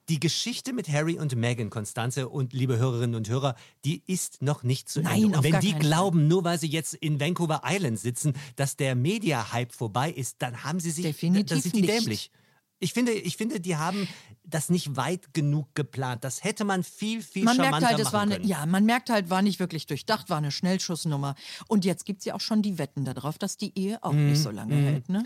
Die 0.09 0.21
Geschichte 0.21 0.73
mit 0.73 0.89
Harry 0.89 1.19
und 1.19 1.35
Meghan, 1.37 1.71
Konstanze 1.71 2.29
und 2.29 2.53
liebe 2.53 2.79
Hörerinnen 2.79 3.15
und 3.15 3.29
Hörer, 3.29 3.55
die 3.85 4.03
ist 4.07 4.43
noch 4.43 4.63
nicht 4.63 4.89
zu 4.89 5.01
Nein, 5.01 5.25
Ende. 5.25 5.39
Und 5.39 5.45
wenn 5.45 5.61
die 5.61 5.75
glauben, 5.75 6.29
nur 6.33 6.45
weil 6.45 6.59
sie 6.59 6.67
jetzt 6.67 6.95
in 6.95 7.21
Vancouver 7.21 7.61
Island 7.63 7.99
sitzen, 8.01 8.33
dass 8.57 8.77
der 8.77 8.95
Media-Hype 8.95 9.73
vorbei 9.73 10.11
ist, 10.11 10.37
dann 10.39 10.65
haben 10.65 10.81
sie 10.81 10.91
sich, 10.91 11.05
Definitiv 11.05 11.47
dann 11.47 11.61
sind 11.61 11.77
die 11.77 11.83
nicht. 11.83 11.93
dämlich. 11.93 12.31
Ich 12.79 12.95
finde, 12.95 13.13
ich 13.13 13.37
finde, 13.37 13.61
die 13.61 13.77
haben 13.77 14.09
das 14.45 14.69
nicht 14.71 14.97
weit 14.97 15.33
genug 15.35 15.75
geplant. 15.75 16.25
Das 16.25 16.43
hätte 16.43 16.65
man 16.65 16.83
viel, 16.83 17.23
viel 17.23 17.45
Man 17.45 17.57
charmanter 17.57 17.81
merkt 17.81 17.93
halt, 17.93 17.99
es 18.01 18.05
machen 18.07 18.13
war 18.15 18.21
eine, 18.23 18.35
können. 18.37 18.49
ja, 18.49 18.67
man 18.67 18.85
merkt 18.85 19.09
halt, 19.11 19.31
war 19.31 19.41
nicht 19.43 19.61
wirklich 19.61 19.87
durchdacht, 19.87 20.31
war 20.31 20.39
eine 20.39 20.51
Schnellschussnummer. 20.51 21.35
Und 21.69 21.85
jetzt 21.85 22.05
gibt 22.05 22.21
es 22.21 22.25
ja 22.25 22.35
auch 22.35 22.41
schon 22.41 22.61
die 22.63 22.79
Wetten 22.79 23.05
darauf, 23.05 23.39
dass 23.39 23.57
die 23.57 23.73
Ehe 23.79 24.03
auch 24.03 24.13
nicht 24.13 24.43
so 24.43 24.51
lange 24.51 24.75
hält. 24.75 25.09
Ne? 25.09 25.23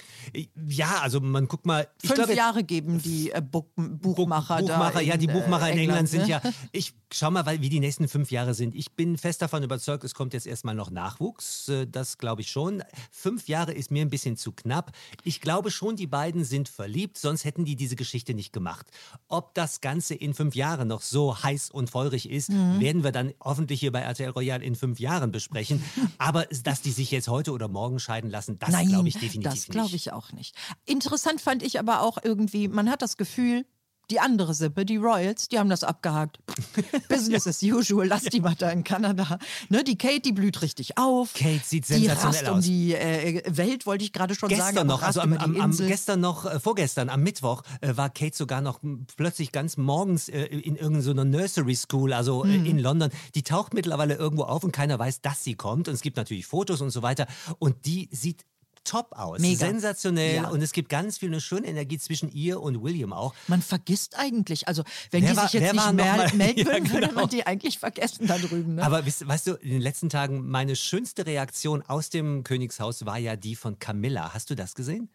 Ja, 0.69 1.01
also 1.01 1.21
man 1.21 1.49
guckt 1.49 1.67
mal. 1.67 1.89
Ich 2.03 2.09
Fünf 2.09 2.19
glaube, 2.19 2.35
Jahre 2.35 2.63
geben 2.65 3.01
die 3.03 3.31
äh, 3.31 3.41
Buch, 3.41 3.65
Buchmacher, 3.77 4.57
da. 4.57 4.77
Buchmacher, 4.77 5.01
ja, 5.01 5.17
die 5.17 5.27
in, 5.27 5.33
Buchmacher 5.33 5.69
äh, 5.69 5.73
in 5.73 5.79
England, 5.79 6.09
sind 6.09 6.23
ne? 6.23 6.29
ja. 6.29 6.43
Ich 6.73 6.95
schau 7.13 7.31
mal, 7.31 7.47
weil- 7.47 7.61
wie 7.63 7.69
die 7.69 7.81
nächsten 7.81 8.09
fünf 8.09 8.31
Jahre 8.31 8.55
sind. 8.55 8.75
Ich 8.75 8.93
bin 8.93 9.17
fest 9.19 9.41
davon 9.43 9.63
überzeugt, 9.63 10.05
es 10.05 10.15
kommt 10.15 10.35
jetzt 10.35 10.47
erstmal 10.47 10.75
noch 10.75 10.91
Nachwuchs. 10.91 11.69
Äh, 11.69 11.87
Das 11.87 12.19
glaube 12.19 12.43
ich 12.43 12.51
schon. 12.51 12.83
Fünf 13.11 13.49
Jahre 13.49 13.73
ist 13.73 13.91
mir 13.91 14.03
ein 14.03 14.11
bisschen 14.11 14.37
zu 14.37 14.53
knapp. 14.53 14.93
Ich 15.25 15.41
glaube 15.41 15.71
schon, 15.71 15.97
die 15.97 16.07
beiden 16.07 16.45
sind 16.45 16.69
verliebt, 16.69 17.17
sonst 17.19 17.45
hätten 17.45 17.65
die 17.65 17.77
diese 17.77 17.97
Geschichte 17.97 18.35
nicht 18.35 18.53
gemacht. 18.53 18.87
Ob 19.29 19.55
das 19.55 19.81
Ganze 19.81 20.15
in 20.15 20.35
fünf 20.35 20.55
Jahren 20.55 20.89
noch 20.89 21.03
so 21.03 21.43
heiß 21.43 21.71
und 21.71 21.91
feurig 21.91 22.31
ist, 22.31 22.51
Mhm. 22.51 22.81
werden 22.81 23.05
wir 23.05 23.13
dann 23.13 23.33
hoffentlich 23.43 23.81
hier 23.81 23.93
bei 23.93 24.01
RTL 24.01 24.31
Royal 24.31 24.63
in 24.63 24.75
fünf 24.75 25.01
Jahren 25.01 25.33
besprechen. 25.33 25.83
Aber 26.19 26.47
dass 26.63 26.81
die 26.83 26.93
sich 26.93 27.11
jetzt 27.11 27.29
heute 27.29 27.53
oder 27.53 27.69
morgen 27.69 27.99
scheiden 27.99 28.31
lassen, 28.31 28.59
das 28.59 28.71
glaube 28.87 29.09
ich 29.09 29.15
definitiv 29.15 29.43
das 29.43 29.55
nicht. 29.55 29.71
glaube 29.71 29.97
ich 29.97 30.13
auch 30.13 30.33
nicht. 30.33 30.55
Interessant 30.85 31.41
fand 31.41 31.63
ich 31.63 31.79
aber 31.79 32.03
auch 32.03 32.19
irgendwie, 32.23 32.69
man 32.69 32.91
hat 32.91 33.03
das 33.03 33.17
Gefühl, 33.17 33.65
die 34.11 34.21
andere 34.21 34.55
Sippe, 34.55 34.85
die 34.85 34.97
Royals, 34.97 35.49
die 35.49 35.59
haben 35.59 35.69
das 35.69 35.85
abgehakt. 35.85 36.39
Business 37.09 37.47
as 37.47 37.63
usual, 37.63 38.07
lass 38.07 38.25
die 38.25 38.41
mal 38.41 38.55
da 38.57 38.71
in 38.71 38.85
Kanada. 38.85 39.39
Ne, 39.69 39.85
die 39.85 39.99
Kate, 39.99 40.21
die 40.21 40.33
blüht 40.33 40.63
richtig 40.63 40.97
auf. 40.97 41.35
Kate 41.35 41.61
sieht 41.65 41.89
die 41.89 42.07
sensationell 42.07 42.53
um 42.53 42.59
aus. 42.59 42.65
die 42.65 42.95
äh, 42.95 43.43
Welt, 43.47 43.87
wollte 43.87 44.05
ich 44.05 44.13
gerade 44.13 44.35
schon 44.35 44.49
sagen. 44.49 44.61
Gestern 44.61 44.79
aber 44.79 44.87
noch, 44.87 45.03
also 45.03 45.21
am, 45.21 45.33
die 45.33 45.39
am, 45.39 45.61
am 45.61 45.77
gestern 45.77 46.21
noch, 46.21 46.47
äh, 46.47 46.61
vorgestern, 46.61 47.09
am 47.09 47.23
Mittwoch, 47.23 47.63
äh, 47.81 47.97
war 47.97 48.11
Kate 48.11 48.37
sogar 48.37 48.61
noch 48.61 48.81
plötzlich 49.17 49.53
ganz 49.53 49.77
morgens 49.77 50.29
äh, 50.29 50.45
in 50.45 50.77
irgendeiner 50.77 51.03
so 51.03 51.13
Nursery 51.13 51.75
School, 51.75 52.13
also 52.13 52.45
Hm. 52.45 52.67
in 52.67 52.79
London. 52.79 53.11
Die 53.35 53.43
taucht 53.43 53.75
mittlerweile 53.75 54.15
irgendwo 54.15 54.45
auf 54.45 54.65
und 54.65 54.73
keiner 54.73 54.99
weiß, 54.99 55.21
dass 55.21 55.45
sie 55.45 55.55
kommt. 55.55 55.89
Und 55.89 55.95
es 55.95 56.01
gibt 56.01 56.17
natürlich 56.17 56.47
Fotos 56.47 56.81
und 56.81 56.91
so 56.91 57.03
weiter. 57.03 57.27
Und 57.59 57.87
die 57.87 58.09
sieht 58.13 58.45
top 58.87 59.13
aus. 59.13 59.41
Mega. 59.41 59.59
Sensationell. 59.59 60.37
Ja. 60.37 60.49
Und 60.49 60.63
es 60.63 60.73
gibt 60.73 60.89
ganz 60.89 61.19
viel 61.19 61.29
eine 61.29 61.41
schöne 61.41 61.67
Energie 61.67 61.99
zwischen 61.99 62.31
ihr 62.33 62.61
und 62.61 62.83
William 62.83 63.13
auch. 63.13 63.35
Man 63.49 63.61
vergisst 63.63 64.17
eigentlich, 64.19 64.69
also 64.69 64.83
wenn 65.11 65.23
Wer 65.25 65.31
die 65.33 65.37
war- 65.37 65.49
sich 65.49 65.61
jetzt 65.61 65.75
nicht 65.75 65.93
mehr 65.93 66.31
melden 66.35 66.59
Ja, 66.61 66.67
würden, 66.67 66.91
würde 66.93 67.09
genau. 67.09 67.21
man 67.21 67.29
die 67.29 67.47
eigentlich 67.47 67.79
vergessen 67.79 68.27
da 68.27 68.39
drüben. 68.39 68.77
Ne? 68.77 68.83
Aber 68.85 69.05
weißt, 69.07 69.27
weißt 69.29 69.47
du, 69.49 69.55
in 69.55 69.71
den 69.71 69.81
letzten 69.83 70.09
Tagen, 70.09 70.49
meine 70.49 70.77
schönste 70.77 71.27
Reaktion 71.27 71.83
aus 71.83 72.11
dem 72.11 72.45
Königshaus 72.45 73.05
war 73.07 73.19
ja 73.19 73.37
die 73.37 73.57
von 73.57 73.79
Camilla. 73.79 74.33
Hast 74.33 74.51
du 74.51 74.55
das 74.55 74.75
gesehen? 74.75 75.09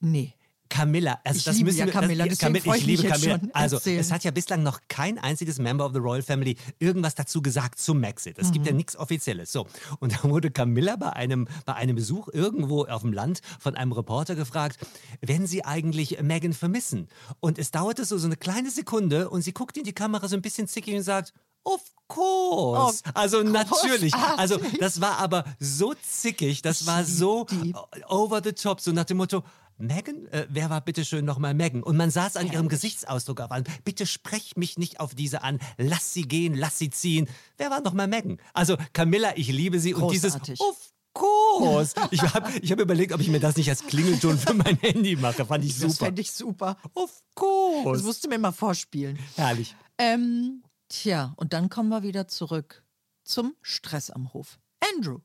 nee. 0.00 0.32
Camilla, 0.68 1.20
also 1.24 1.38
Ich 1.38 1.44
das 1.44 1.56
liebe 1.56 1.66
müssen 1.66 1.78
ja 1.80 1.86
wir, 1.86 1.92
Camilla, 1.92 2.26
das, 2.26 2.38
freu 2.38 2.50
ich 2.74 2.80
ich 2.80 2.86
liebe 2.86 3.02
Camilla. 3.04 3.38
Also 3.52 3.76
Erzähl. 3.76 3.98
es 3.98 4.10
hat 4.10 4.24
ja 4.24 4.30
bislang 4.30 4.62
noch 4.62 4.80
kein 4.88 5.18
einziges 5.18 5.58
Member 5.58 5.86
of 5.86 5.92
the 5.92 5.98
Royal 5.98 6.22
Family 6.22 6.56
irgendwas 6.78 7.14
dazu 7.14 7.42
gesagt 7.42 7.78
zum 7.78 8.00
Maxit. 8.00 8.38
Es 8.38 8.48
Mhm. 8.48 8.52
gibt 8.52 8.66
ja 8.66 8.72
nichts 8.72 8.96
Offizielles. 8.96 9.52
So 9.52 9.66
und 10.00 10.12
da 10.14 10.24
wurde 10.28 10.50
Camilla 10.50 10.96
bei 10.96 11.12
einem 11.12 11.46
bei 11.64 11.74
einem 11.74 11.94
Besuch 11.96 12.28
irgendwo 12.32 12.84
auf 12.86 13.02
dem 13.02 13.12
Land 13.12 13.40
von 13.60 13.76
einem 13.76 13.92
Reporter 13.92 14.34
gefragt, 14.34 14.78
werden 15.20 15.46
Sie 15.46 15.64
eigentlich 15.64 16.20
Meghan 16.22 16.52
vermissen? 16.54 17.08
Und 17.40 17.58
es 17.58 17.70
dauerte 17.70 18.04
so 18.04 18.18
so 18.18 18.26
eine 18.26 18.36
kleine 18.36 18.70
Sekunde 18.70 19.30
und 19.30 19.42
sie 19.42 19.52
guckt 19.52 19.76
in 19.76 19.84
die 19.84 19.92
Kamera 19.92 20.26
so 20.28 20.34
ein 20.36 20.42
bisschen 20.42 20.66
zickig 20.66 20.94
und 20.96 21.02
sagt 21.02 21.32
Of 21.66 21.80
course. 22.08 23.02
Of 23.06 23.16
also 23.16 23.42
natürlich. 23.42 24.12
großartig. 24.12 24.38
Also 24.38 24.58
das 24.80 25.00
war 25.00 25.18
aber 25.18 25.44
so 25.58 25.94
zickig, 26.02 26.60
das 26.62 26.86
war 26.86 27.04
so 27.04 27.46
die. 27.50 27.74
over 28.08 28.42
the 28.44 28.52
top, 28.52 28.80
so 28.82 28.92
nach 28.92 29.04
dem 29.04 29.16
Motto, 29.16 29.42
Megan? 29.78 30.26
Äh, 30.28 30.46
wer 30.50 30.70
war 30.70 30.80
bitteschön 30.80 31.24
nochmal 31.24 31.54
Megan? 31.54 31.82
Und 31.82 31.96
man 31.96 32.10
sah 32.10 32.26
es 32.26 32.36
an 32.36 32.46
ihrem 32.46 32.54
Herrlich. 32.54 32.70
Gesichtsausdruck 32.70 33.40
auf 33.40 33.50
an. 33.50 33.64
Bitte 33.84 34.06
sprech 34.06 34.56
mich 34.56 34.78
nicht 34.78 35.00
auf 35.00 35.14
diese 35.14 35.42
an. 35.42 35.58
Lass 35.78 36.12
sie 36.14 36.22
gehen, 36.22 36.54
lass 36.54 36.78
sie 36.78 36.90
ziehen. 36.90 37.28
Wer 37.56 37.70
war 37.70 37.80
nochmal 37.80 38.06
Megan? 38.08 38.38
Also 38.52 38.76
Camilla, 38.92 39.32
ich 39.36 39.48
liebe 39.48 39.80
sie. 39.80 39.94
Und 39.94 40.12
dieses 40.12 40.34
Großartig. 40.34 40.60
Of 40.60 40.92
course. 41.12 41.94
Ich 42.10 42.22
habe 42.22 42.50
ich 42.60 42.72
hab 42.72 42.80
überlegt, 42.80 43.12
ob 43.12 43.20
ich 43.20 43.28
mir 43.28 43.40
das 43.40 43.56
nicht 43.56 43.68
als 43.68 43.86
Klingelton 43.86 44.38
für 44.38 44.54
mein 44.54 44.76
Handy 44.78 45.16
mache. 45.16 45.44
Fand 45.46 45.64
ich 45.64 45.78
Das 45.78 45.92
super. 45.92 46.06
fände 46.06 46.22
ich 46.22 46.32
super. 46.32 46.76
Of 46.94 47.10
Das 47.10 47.22
course. 47.34 48.04
musst 48.04 48.24
du 48.24 48.28
mir 48.28 48.38
mal 48.38 48.52
vorspielen. 48.52 49.18
Herrlich. 49.36 49.74
Ähm, 49.98 50.62
tja, 50.88 51.32
und 51.36 51.52
dann 51.52 51.68
kommen 51.68 51.88
wir 51.88 52.02
wieder 52.02 52.26
zurück 52.28 52.82
zum 53.24 53.54
Stress 53.62 54.10
am 54.10 54.32
Hof. 54.32 54.58
Andrew. 54.96 55.18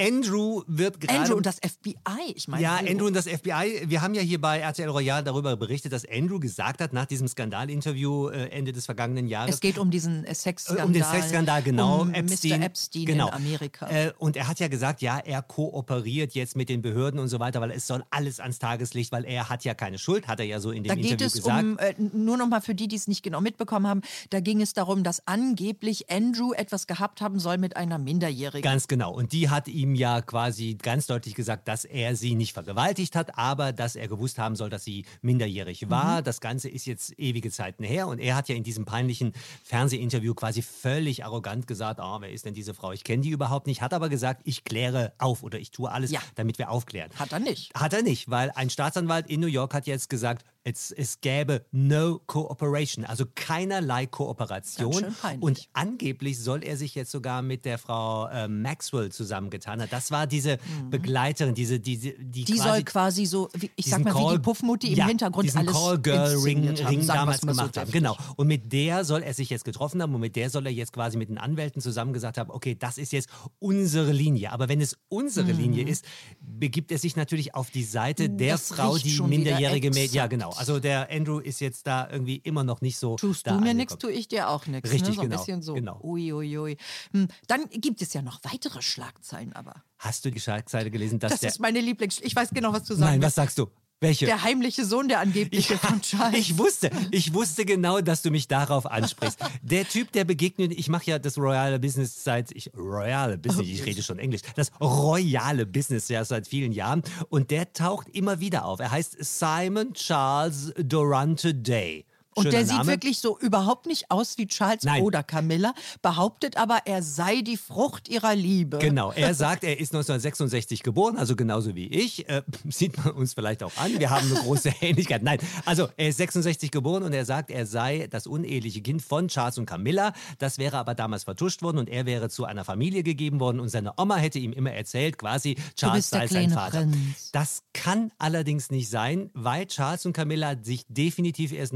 Andrew 0.00 0.62
wird 0.66 1.00
gerade. 1.00 1.20
Andrew 1.20 1.36
und 1.36 1.46
das 1.46 1.56
FBI. 1.56 2.32
Ich 2.34 2.48
meine, 2.48 2.62
Ja, 2.62 2.76
hallo. 2.78 2.90
Andrew 2.90 3.06
und 3.06 3.14
das 3.14 3.28
FBI. 3.28 3.82
Wir 3.86 4.02
haben 4.02 4.14
ja 4.14 4.22
hier 4.22 4.40
bei 4.40 4.58
RTL 4.58 4.88
Royal 4.88 5.22
darüber 5.22 5.56
berichtet, 5.56 5.92
dass 5.92 6.04
Andrew 6.08 6.40
gesagt 6.40 6.80
hat, 6.80 6.92
nach 6.92 7.06
diesem 7.06 7.28
Skandalinterview 7.28 8.28
äh, 8.28 8.48
Ende 8.48 8.72
des 8.72 8.86
vergangenen 8.86 9.28
Jahres. 9.28 9.54
Es 9.54 9.60
geht 9.60 9.78
um 9.78 9.90
diesen 9.90 10.24
äh, 10.24 10.34
Sexskandal. 10.34 10.86
um 10.86 10.92
den 10.92 11.04
Sexskandal, 11.04 11.62
genau. 11.62 12.02
Um 12.02 12.14
Epstein, 12.14 12.60
Mr. 12.60 12.66
Epstein 12.66 13.04
genau. 13.04 13.28
in 13.28 13.34
Amerika. 13.34 13.88
Äh, 13.88 14.12
und 14.18 14.36
er 14.36 14.48
hat 14.48 14.60
ja 14.60 14.68
gesagt, 14.68 15.02
ja, 15.02 15.18
er 15.18 15.42
kooperiert 15.42 16.34
jetzt 16.34 16.56
mit 16.56 16.68
den 16.68 16.82
Behörden 16.82 17.20
und 17.20 17.28
so 17.28 17.38
weiter, 17.38 17.60
weil 17.60 17.70
es 17.70 17.86
soll 17.86 18.02
alles 18.10 18.40
ans 18.40 18.58
Tageslicht, 18.58 19.12
weil 19.12 19.24
er 19.24 19.48
hat 19.48 19.64
ja 19.64 19.74
keine 19.74 19.98
Schuld, 19.98 20.26
hat 20.26 20.40
er 20.40 20.46
ja 20.46 20.58
so 20.58 20.70
in 20.70 20.84
dem 20.84 20.88
Da 20.88 20.94
geht 20.94 21.12
Interview 21.12 21.26
es 21.26 21.32
gesagt. 21.34 21.62
um, 21.62 21.78
äh, 21.78 21.94
nur 21.98 22.36
noch 22.36 22.48
mal 22.48 22.60
für 22.60 22.74
die, 22.74 22.88
die 22.88 22.96
es 22.96 23.08
nicht 23.08 23.22
genau 23.22 23.40
mitbekommen 23.40 23.86
haben, 23.86 24.00
da 24.30 24.40
ging 24.40 24.60
es 24.62 24.72
darum, 24.72 25.04
dass 25.04 25.26
angeblich 25.26 26.10
Andrew 26.10 26.52
etwas 26.52 26.86
gehabt 26.86 27.20
haben 27.20 27.38
soll 27.38 27.58
mit 27.58 27.76
einer 27.76 27.98
Minderjährigen. 27.98 28.62
Ganz 28.62 28.88
genau. 28.88 29.12
Und 29.12 29.32
die 29.32 29.48
hat 29.50 29.68
ihm 29.82 29.94
ja 29.94 30.20
quasi 30.22 30.74
ganz 30.80 31.06
deutlich 31.06 31.34
gesagt, 31.34 31.66
dass 31.68 31.84
er 31.84 32.14
sie 32.16 32.34
nicht 32.34 32.52
vergewaltigt 32.52 33.16
hat, 33.16 33.36
aber 33.36 33.72
dass 33.72 33.96
er 33.96 34.06
gewusst 34.08 34.38
haben 34.38 34.54
soll, 34.56 34.70
dass 34.70 34.84
sie 34.84 35.04
minderjährig 35.22 35.90
war. 35.90 36.20
Mhm. 36.20 36.24
Das 36.24 36.40
Ganze 36.40 36.68
ist 36.68 36.86
jetzt 36.86 37.18
ewige 37.18 37.50
Zeiten 37.50 37.82
her. 37.84 38.06
Und 38.06 38.18
er 38.20 38.36
hat 38.36 38.48
ja 38.48 38.54
in 38.54 38.62
diesem 38.62 38.84
peinlichen 38.84 39.32
Fernsehinterview 39.64 40.34
quasi 40.34 40.62
völlig 40.62 41.24
arrogant 41.24 41.66
gesagt, 41.66 41.98
ah, 42.00 42.18
wer 42.20 42.30
ist 42.30 42.44
denn 42.44 42.54
diese 42.54 42.74
Frau? 42.74 42.92
Ich 42.92 43.04
kenne 43.04 43.22
die 43.22 43.30
überhaupt 43.30 43.66
nicht. 43.66 43.82
Hat 43.82 43.92
aber 43.92 44.08
gesagt, 44.08 44.42
ich 44.44 44.64
kläre 44.64 45.12
auf 45.18 45.42
oder 45.42 45.58
ich 45.58 45.70
tue 45.70 45.90
alles, 45.90 46.10
Ja. 46.10 46.20
damit 46.36 46.58
wir 46.58 46.70
aufklären. 46.70 47.10
Hat 47.16 47.32
er 47.32 47.40
nicht. 47.40 47.74
Hat 47.74 47.92
er 47.92 48.02
nicht, 48.02 48.30
weil 48.30 48.50
ein 48.54 48.70
Staatsanwalt 48.70 49.28
in 49.28 49.40
New 49.40 49.46
York 49.46 49.74
hat 49.74 49.86
jetzt 49.86 50.08
gesagt, 50.08 50.44
es, 50.64 50.92
es 50.92 51.20
gäbe 51.20 51.64
no 51.72 52.20
cooperation, 52.26 53.04
also 53.04 53.24
keinerlei 53.34 54.06
Kooperation. 54.06 55.14
Und 55.40 55.68
angeblich 55.72 56.38
soll 56.38 56.62
er 56.62 56.76
sich 56.76 56.94
jetzt 56.94 57.10
sogar 57.10 57.42
mit 57.42 57.64
der 57.64 57.78
Frau 57.78 58.28
äh, 58.28 58.46
Maxwell 58.48 59.10
zusammengetan 59.10 59.80
haben. 59.80 59.90
Das 59.90 60.10
war 60.10 60.26
diese 60.26 60.58
Begleiterin, 60.90 61.54
diese, 61.54 61.80
diese, 61.80 62.12
die, 62.12 62.42
Mhm. 62.42 62.44
Die 62.44 62.54
quasi 62.54 62.68
soll 62.68 62.82
quasi 62.84 63.26
so, 63.26 63.48
wie, 63.54 63.70
ich 63.76 63.86
sag 63.86 64.04
mal, 64.04 64.14
wie 64.14 64.18
Call- 64.18 64.36
die 64.36 64.42
Puffmutti 64.42 64.88
im 64.92 64.98
ja, 64.98 65.06
Hintergrund 65.06 65.46
diesen 65.46 65.58
alles 65.60 65.72
Call-Girl-Ring 65.72 66.58
inszeniert 66.58 66.84
haben, 66.84 66.96
Ring 66.96 67.06
damals 67.06 67.40
so 67.40 67.46
gemacht 67.46 67.76
haben. 67.76 67.90
Genau. 67.90 68.16
Und 68.36 68.46
mit 68.46 68.72
der 68.72 69.04
soll 69.04 69.22
er 69.22 69.34
sich 69.34 69.50
jetzt 69.50 69.64
getroffen 69.64 70.00
haben 70.02 70.14
und 70.14 70.20
mit 70.20 70.36
der 70.36 70.50
soll 70.50 70.66
er 70.66 70.72
jetzt 70.72 70.92
quasi 70.92 71.16
mit 71.16 71.28
den 71.28 71.38
Anwälten 71.38 71.80
zusammen 71.82 72.12
gesagt 72.12 72.38
haben, 72.38 72.50
okay, 72.50 72.74
das 72.78 72.98
ist 72.98 73.12
jetzt 73.12 73.28
unsere 73.58 74.12
Linie. 74.12 74.52
Aber 74.52 74.68
wenn 74.68 74.80
es 74.80 74.96
unsere 75.08 75.52
Linie 75.52 75.86
ist, 75.86 76.04
begibt 76.40 76.90
er 76.92 76.98
sich 76.98 77.16
natürlich 77.16 77.54
auf 77.54 77.70
die 77.70 77.84
Seite 77.84 78.28
der 78.30 78.54
Mhm. 78.54 78.58
Das 78.58 78.68
Frau, 78.68 78.98
die 78.98 79.20
minderjährige 79.22 79.90
Mädchen. 79.90 80.14
Ja, 80.16 80.26
genau. 80.26 80.51
Also 80.58 80.78
der 80.80 81.10
Andrew 81.10 81.38
ist 81.38 81.60
jetzt 81.60 81.86
da 81.86 82.08
irgendwie 82.10 82.36
immer 82.36 82.64
noch 82.64 82.80
nicht 82.80 82.98
so. 82.98 83.16
Tust 83.16 83.46
du 83.46 83.54
mir 83.54 83.74
nichts, 83.74 83.98
tue 83.98 84.12
ich 84.12 84.28
dir 84.28 84.48
auch 84.48 84.66
nichts. 84.66 84.90
Richtig, 84.90 85.10
ne? 85.10 85.14
so 85.14 85.20
ein 85.22 85.28
genau, 85.30 85.40
bisschen 85.40 85.62
so. 85.62 85.74
genau. 85.74 86.00
Ui, 86.02 86.32
ui, 86.32 86.58
ui. 86.58 86.76
Hm, 87.12 87.28
Dann 87.46 87.68
gibt 87.70 88.02
es 88.02 88.12
ja 88.12 88.22
noch 88.22 88.40
weitere 88.42 88.82
Schlagzeilen, 88.82 89.52
aber. 89.52 89.82
Hast 89.98 90.24
du 90.24 90.30
die 90.30 90.40
Schlagzeile 90.40 90.90
gelesen, 90.90 91.18
dass 91.18 91.32
Das 91.32 91.40
der. 91.40 91.50
ist 91.50 91.60
meine 91.60 91.80
Lieblings. 91.80 92.20
Ich 92.20 92.34
weiß 92.34 92.50
genau, 92.50 92.72
was 92.72 92.84
du 92.84 92.94
sagst. 92.94 93.00
Nein, 93.00 93.22
was 93.22 93.34
sagst 93.34 93.58
du? 93.58 93.66
Welche? 94.02 94.26
Der 94.26 94.42
heimliche 94.42 94.84
Sohn, 94.84 95.08
der 95.08 95.20
angebliche 95.20 95.78
von 95.78 96.00
Charles. 96.02 96.36
Ich 96.36 96.58
wusste, 96.58 96.90
ich 97.12 97.32
wusste 97.32 97.64
genau, 97.64 98.00
dass 98.00 98.20
du 98.22 98.32
mich 98.32 98.48
darauf 98.48 98.84
ansprichst. 98.84 99.38
Der 99.62 99.88
Typ, 99.88 100.10
der 100.12 100.24
begegnet, 100.24 100.72
ich 100.72 100.88
mache 100.88 101.10
ja 101.10 101.18
das 101.18 101.38
royale 101.38 101.78
Business 101.78 102.24
seit, 102.24 102.50
ich, 102.50 102.70
royale 102.76 103.38
Business, 103.38 103.68
ich 103.68 103.86
rede 103.86 104.02
schon 104.02 104.18
Englisch, 104.18 104.40
das 104.56 104.72
royale 104.80 105.66
Business 105.66 106.08
ja 106.08 106.24
seit 106.24 106.48
vielen 106.48 106.72
Jahren 106.72 107.02
und 107.28 107.50
der 107.50 107.72
taucht 107.72 108.08
immer 108.08 108.40
wieder 108.40 108.64
auf. 108.64 108.80
Er 108.80 108.90
heißt 108.90 109.16
Simon 109.20 109.94
Charles 109.94 110.74
Durante 110.76 111.54
Day. 111.54 112.04
Und 112.34 112.44
Schöner 112.44 112.58
der 112.58 112.66
sieht 112.66 112.76
Name. 112.76 112.90
wirklich 112.90 113.18
so 113.18 113.38
überhaupt 113.38 113.86
nicht 113.86 114.10
aus 114.10 114.38
wie 114.38 114.46
Charles 114.46 114.84
Nein. 114.84 115.02
oder 115.02 115.22
Camilla, 115.22 115.74
behauptet 116.00 116.56
aber, 116.56 116.80
er 116.86 117.02
sei 117.02 117.42
die 117.42 117.56
Frucht 117.56 118.08
ihrer 118.08 118.34
Liebe. 118.34 118.78
Genau, 118.78 119.12
er 119.12 119.34
sagt, 119.42 119.64
er 119.64 119.78
ist 119.78 119.92
1966 119.92 120.82
geboren, 120.82 121.16
also 121.16 121.36
genauso 121.36 121.74
wie 121.74 121.86
ich. 121.86 122.28
Äh, 122.28 122.42
sieht 122.68 122.96
man 123.04 123.14
uns 123.14 123.34
vielleicht 123.34 123.62
auch 123.62 123.76
an. 123.76 123.98
Wir 123.98 124.10
haben 124.10 124.30
eine 124.30 124.40
große 124.40 124.72
Ähnlichkeit. 124.80 125.22
Nein, 125.22 125.38
also 125.64 125.88
er 125.96 126.08
ist 126.08 126.16
66 126.16 126.70
geboren 126.70 127.02
und 127.02 127.12
er 127.12 127.24
sagt, 127.24 127.50
er 127.50 127.66
sei 127.66 128.08
das 128.10 128.26
uneheliche 128.26 128.80
Kind 128.80 129.02
von 129.02 129.28
Charles 129.28 129.58
und 129.58 129.66
Camilla. 129.66 130.12
Das 130.38 130.58
wäre 130.58 130.78
aber 130.78 130.94
damals 130.94 131.24
vertuscht 131.24 131.62
worden 131.62 131.78
und 131.78 131.88
er 131.88 132.06
wäre 132.06 132.28
zu 132.28 132.44
einer 132.44 132.64
Familie 132.64 133.02
gegeben 133.02 133.40
worden 133.40 133.60
und 133.60 133.68
seine 133.68 133.92
Oma 133.98 134.16
hätte 134.16 134.38
ihm 134.38 134.52
immer 134.52 134.72
erzählt, 134.72 135.18
quasi 135.18 135.56
Charles 135.76 136.08
sei 136.08 136.26
sein 136.26 136.50
Vater. 136.50 136.80
Prinz. 136.80 137.30
Das 137.32 137.62
kann 137.72 138.10
allerdings 138.18 138.70
nicht 138.70 138.88
sein, 138.88 139.30
weil 139.34 139.66
Charles 139.66 140.06
und 140.06 140.12
Camilla 140.12 140.56
sich 140.62 140.84
definitiv 140.88 141.52
erst 141.52 141.72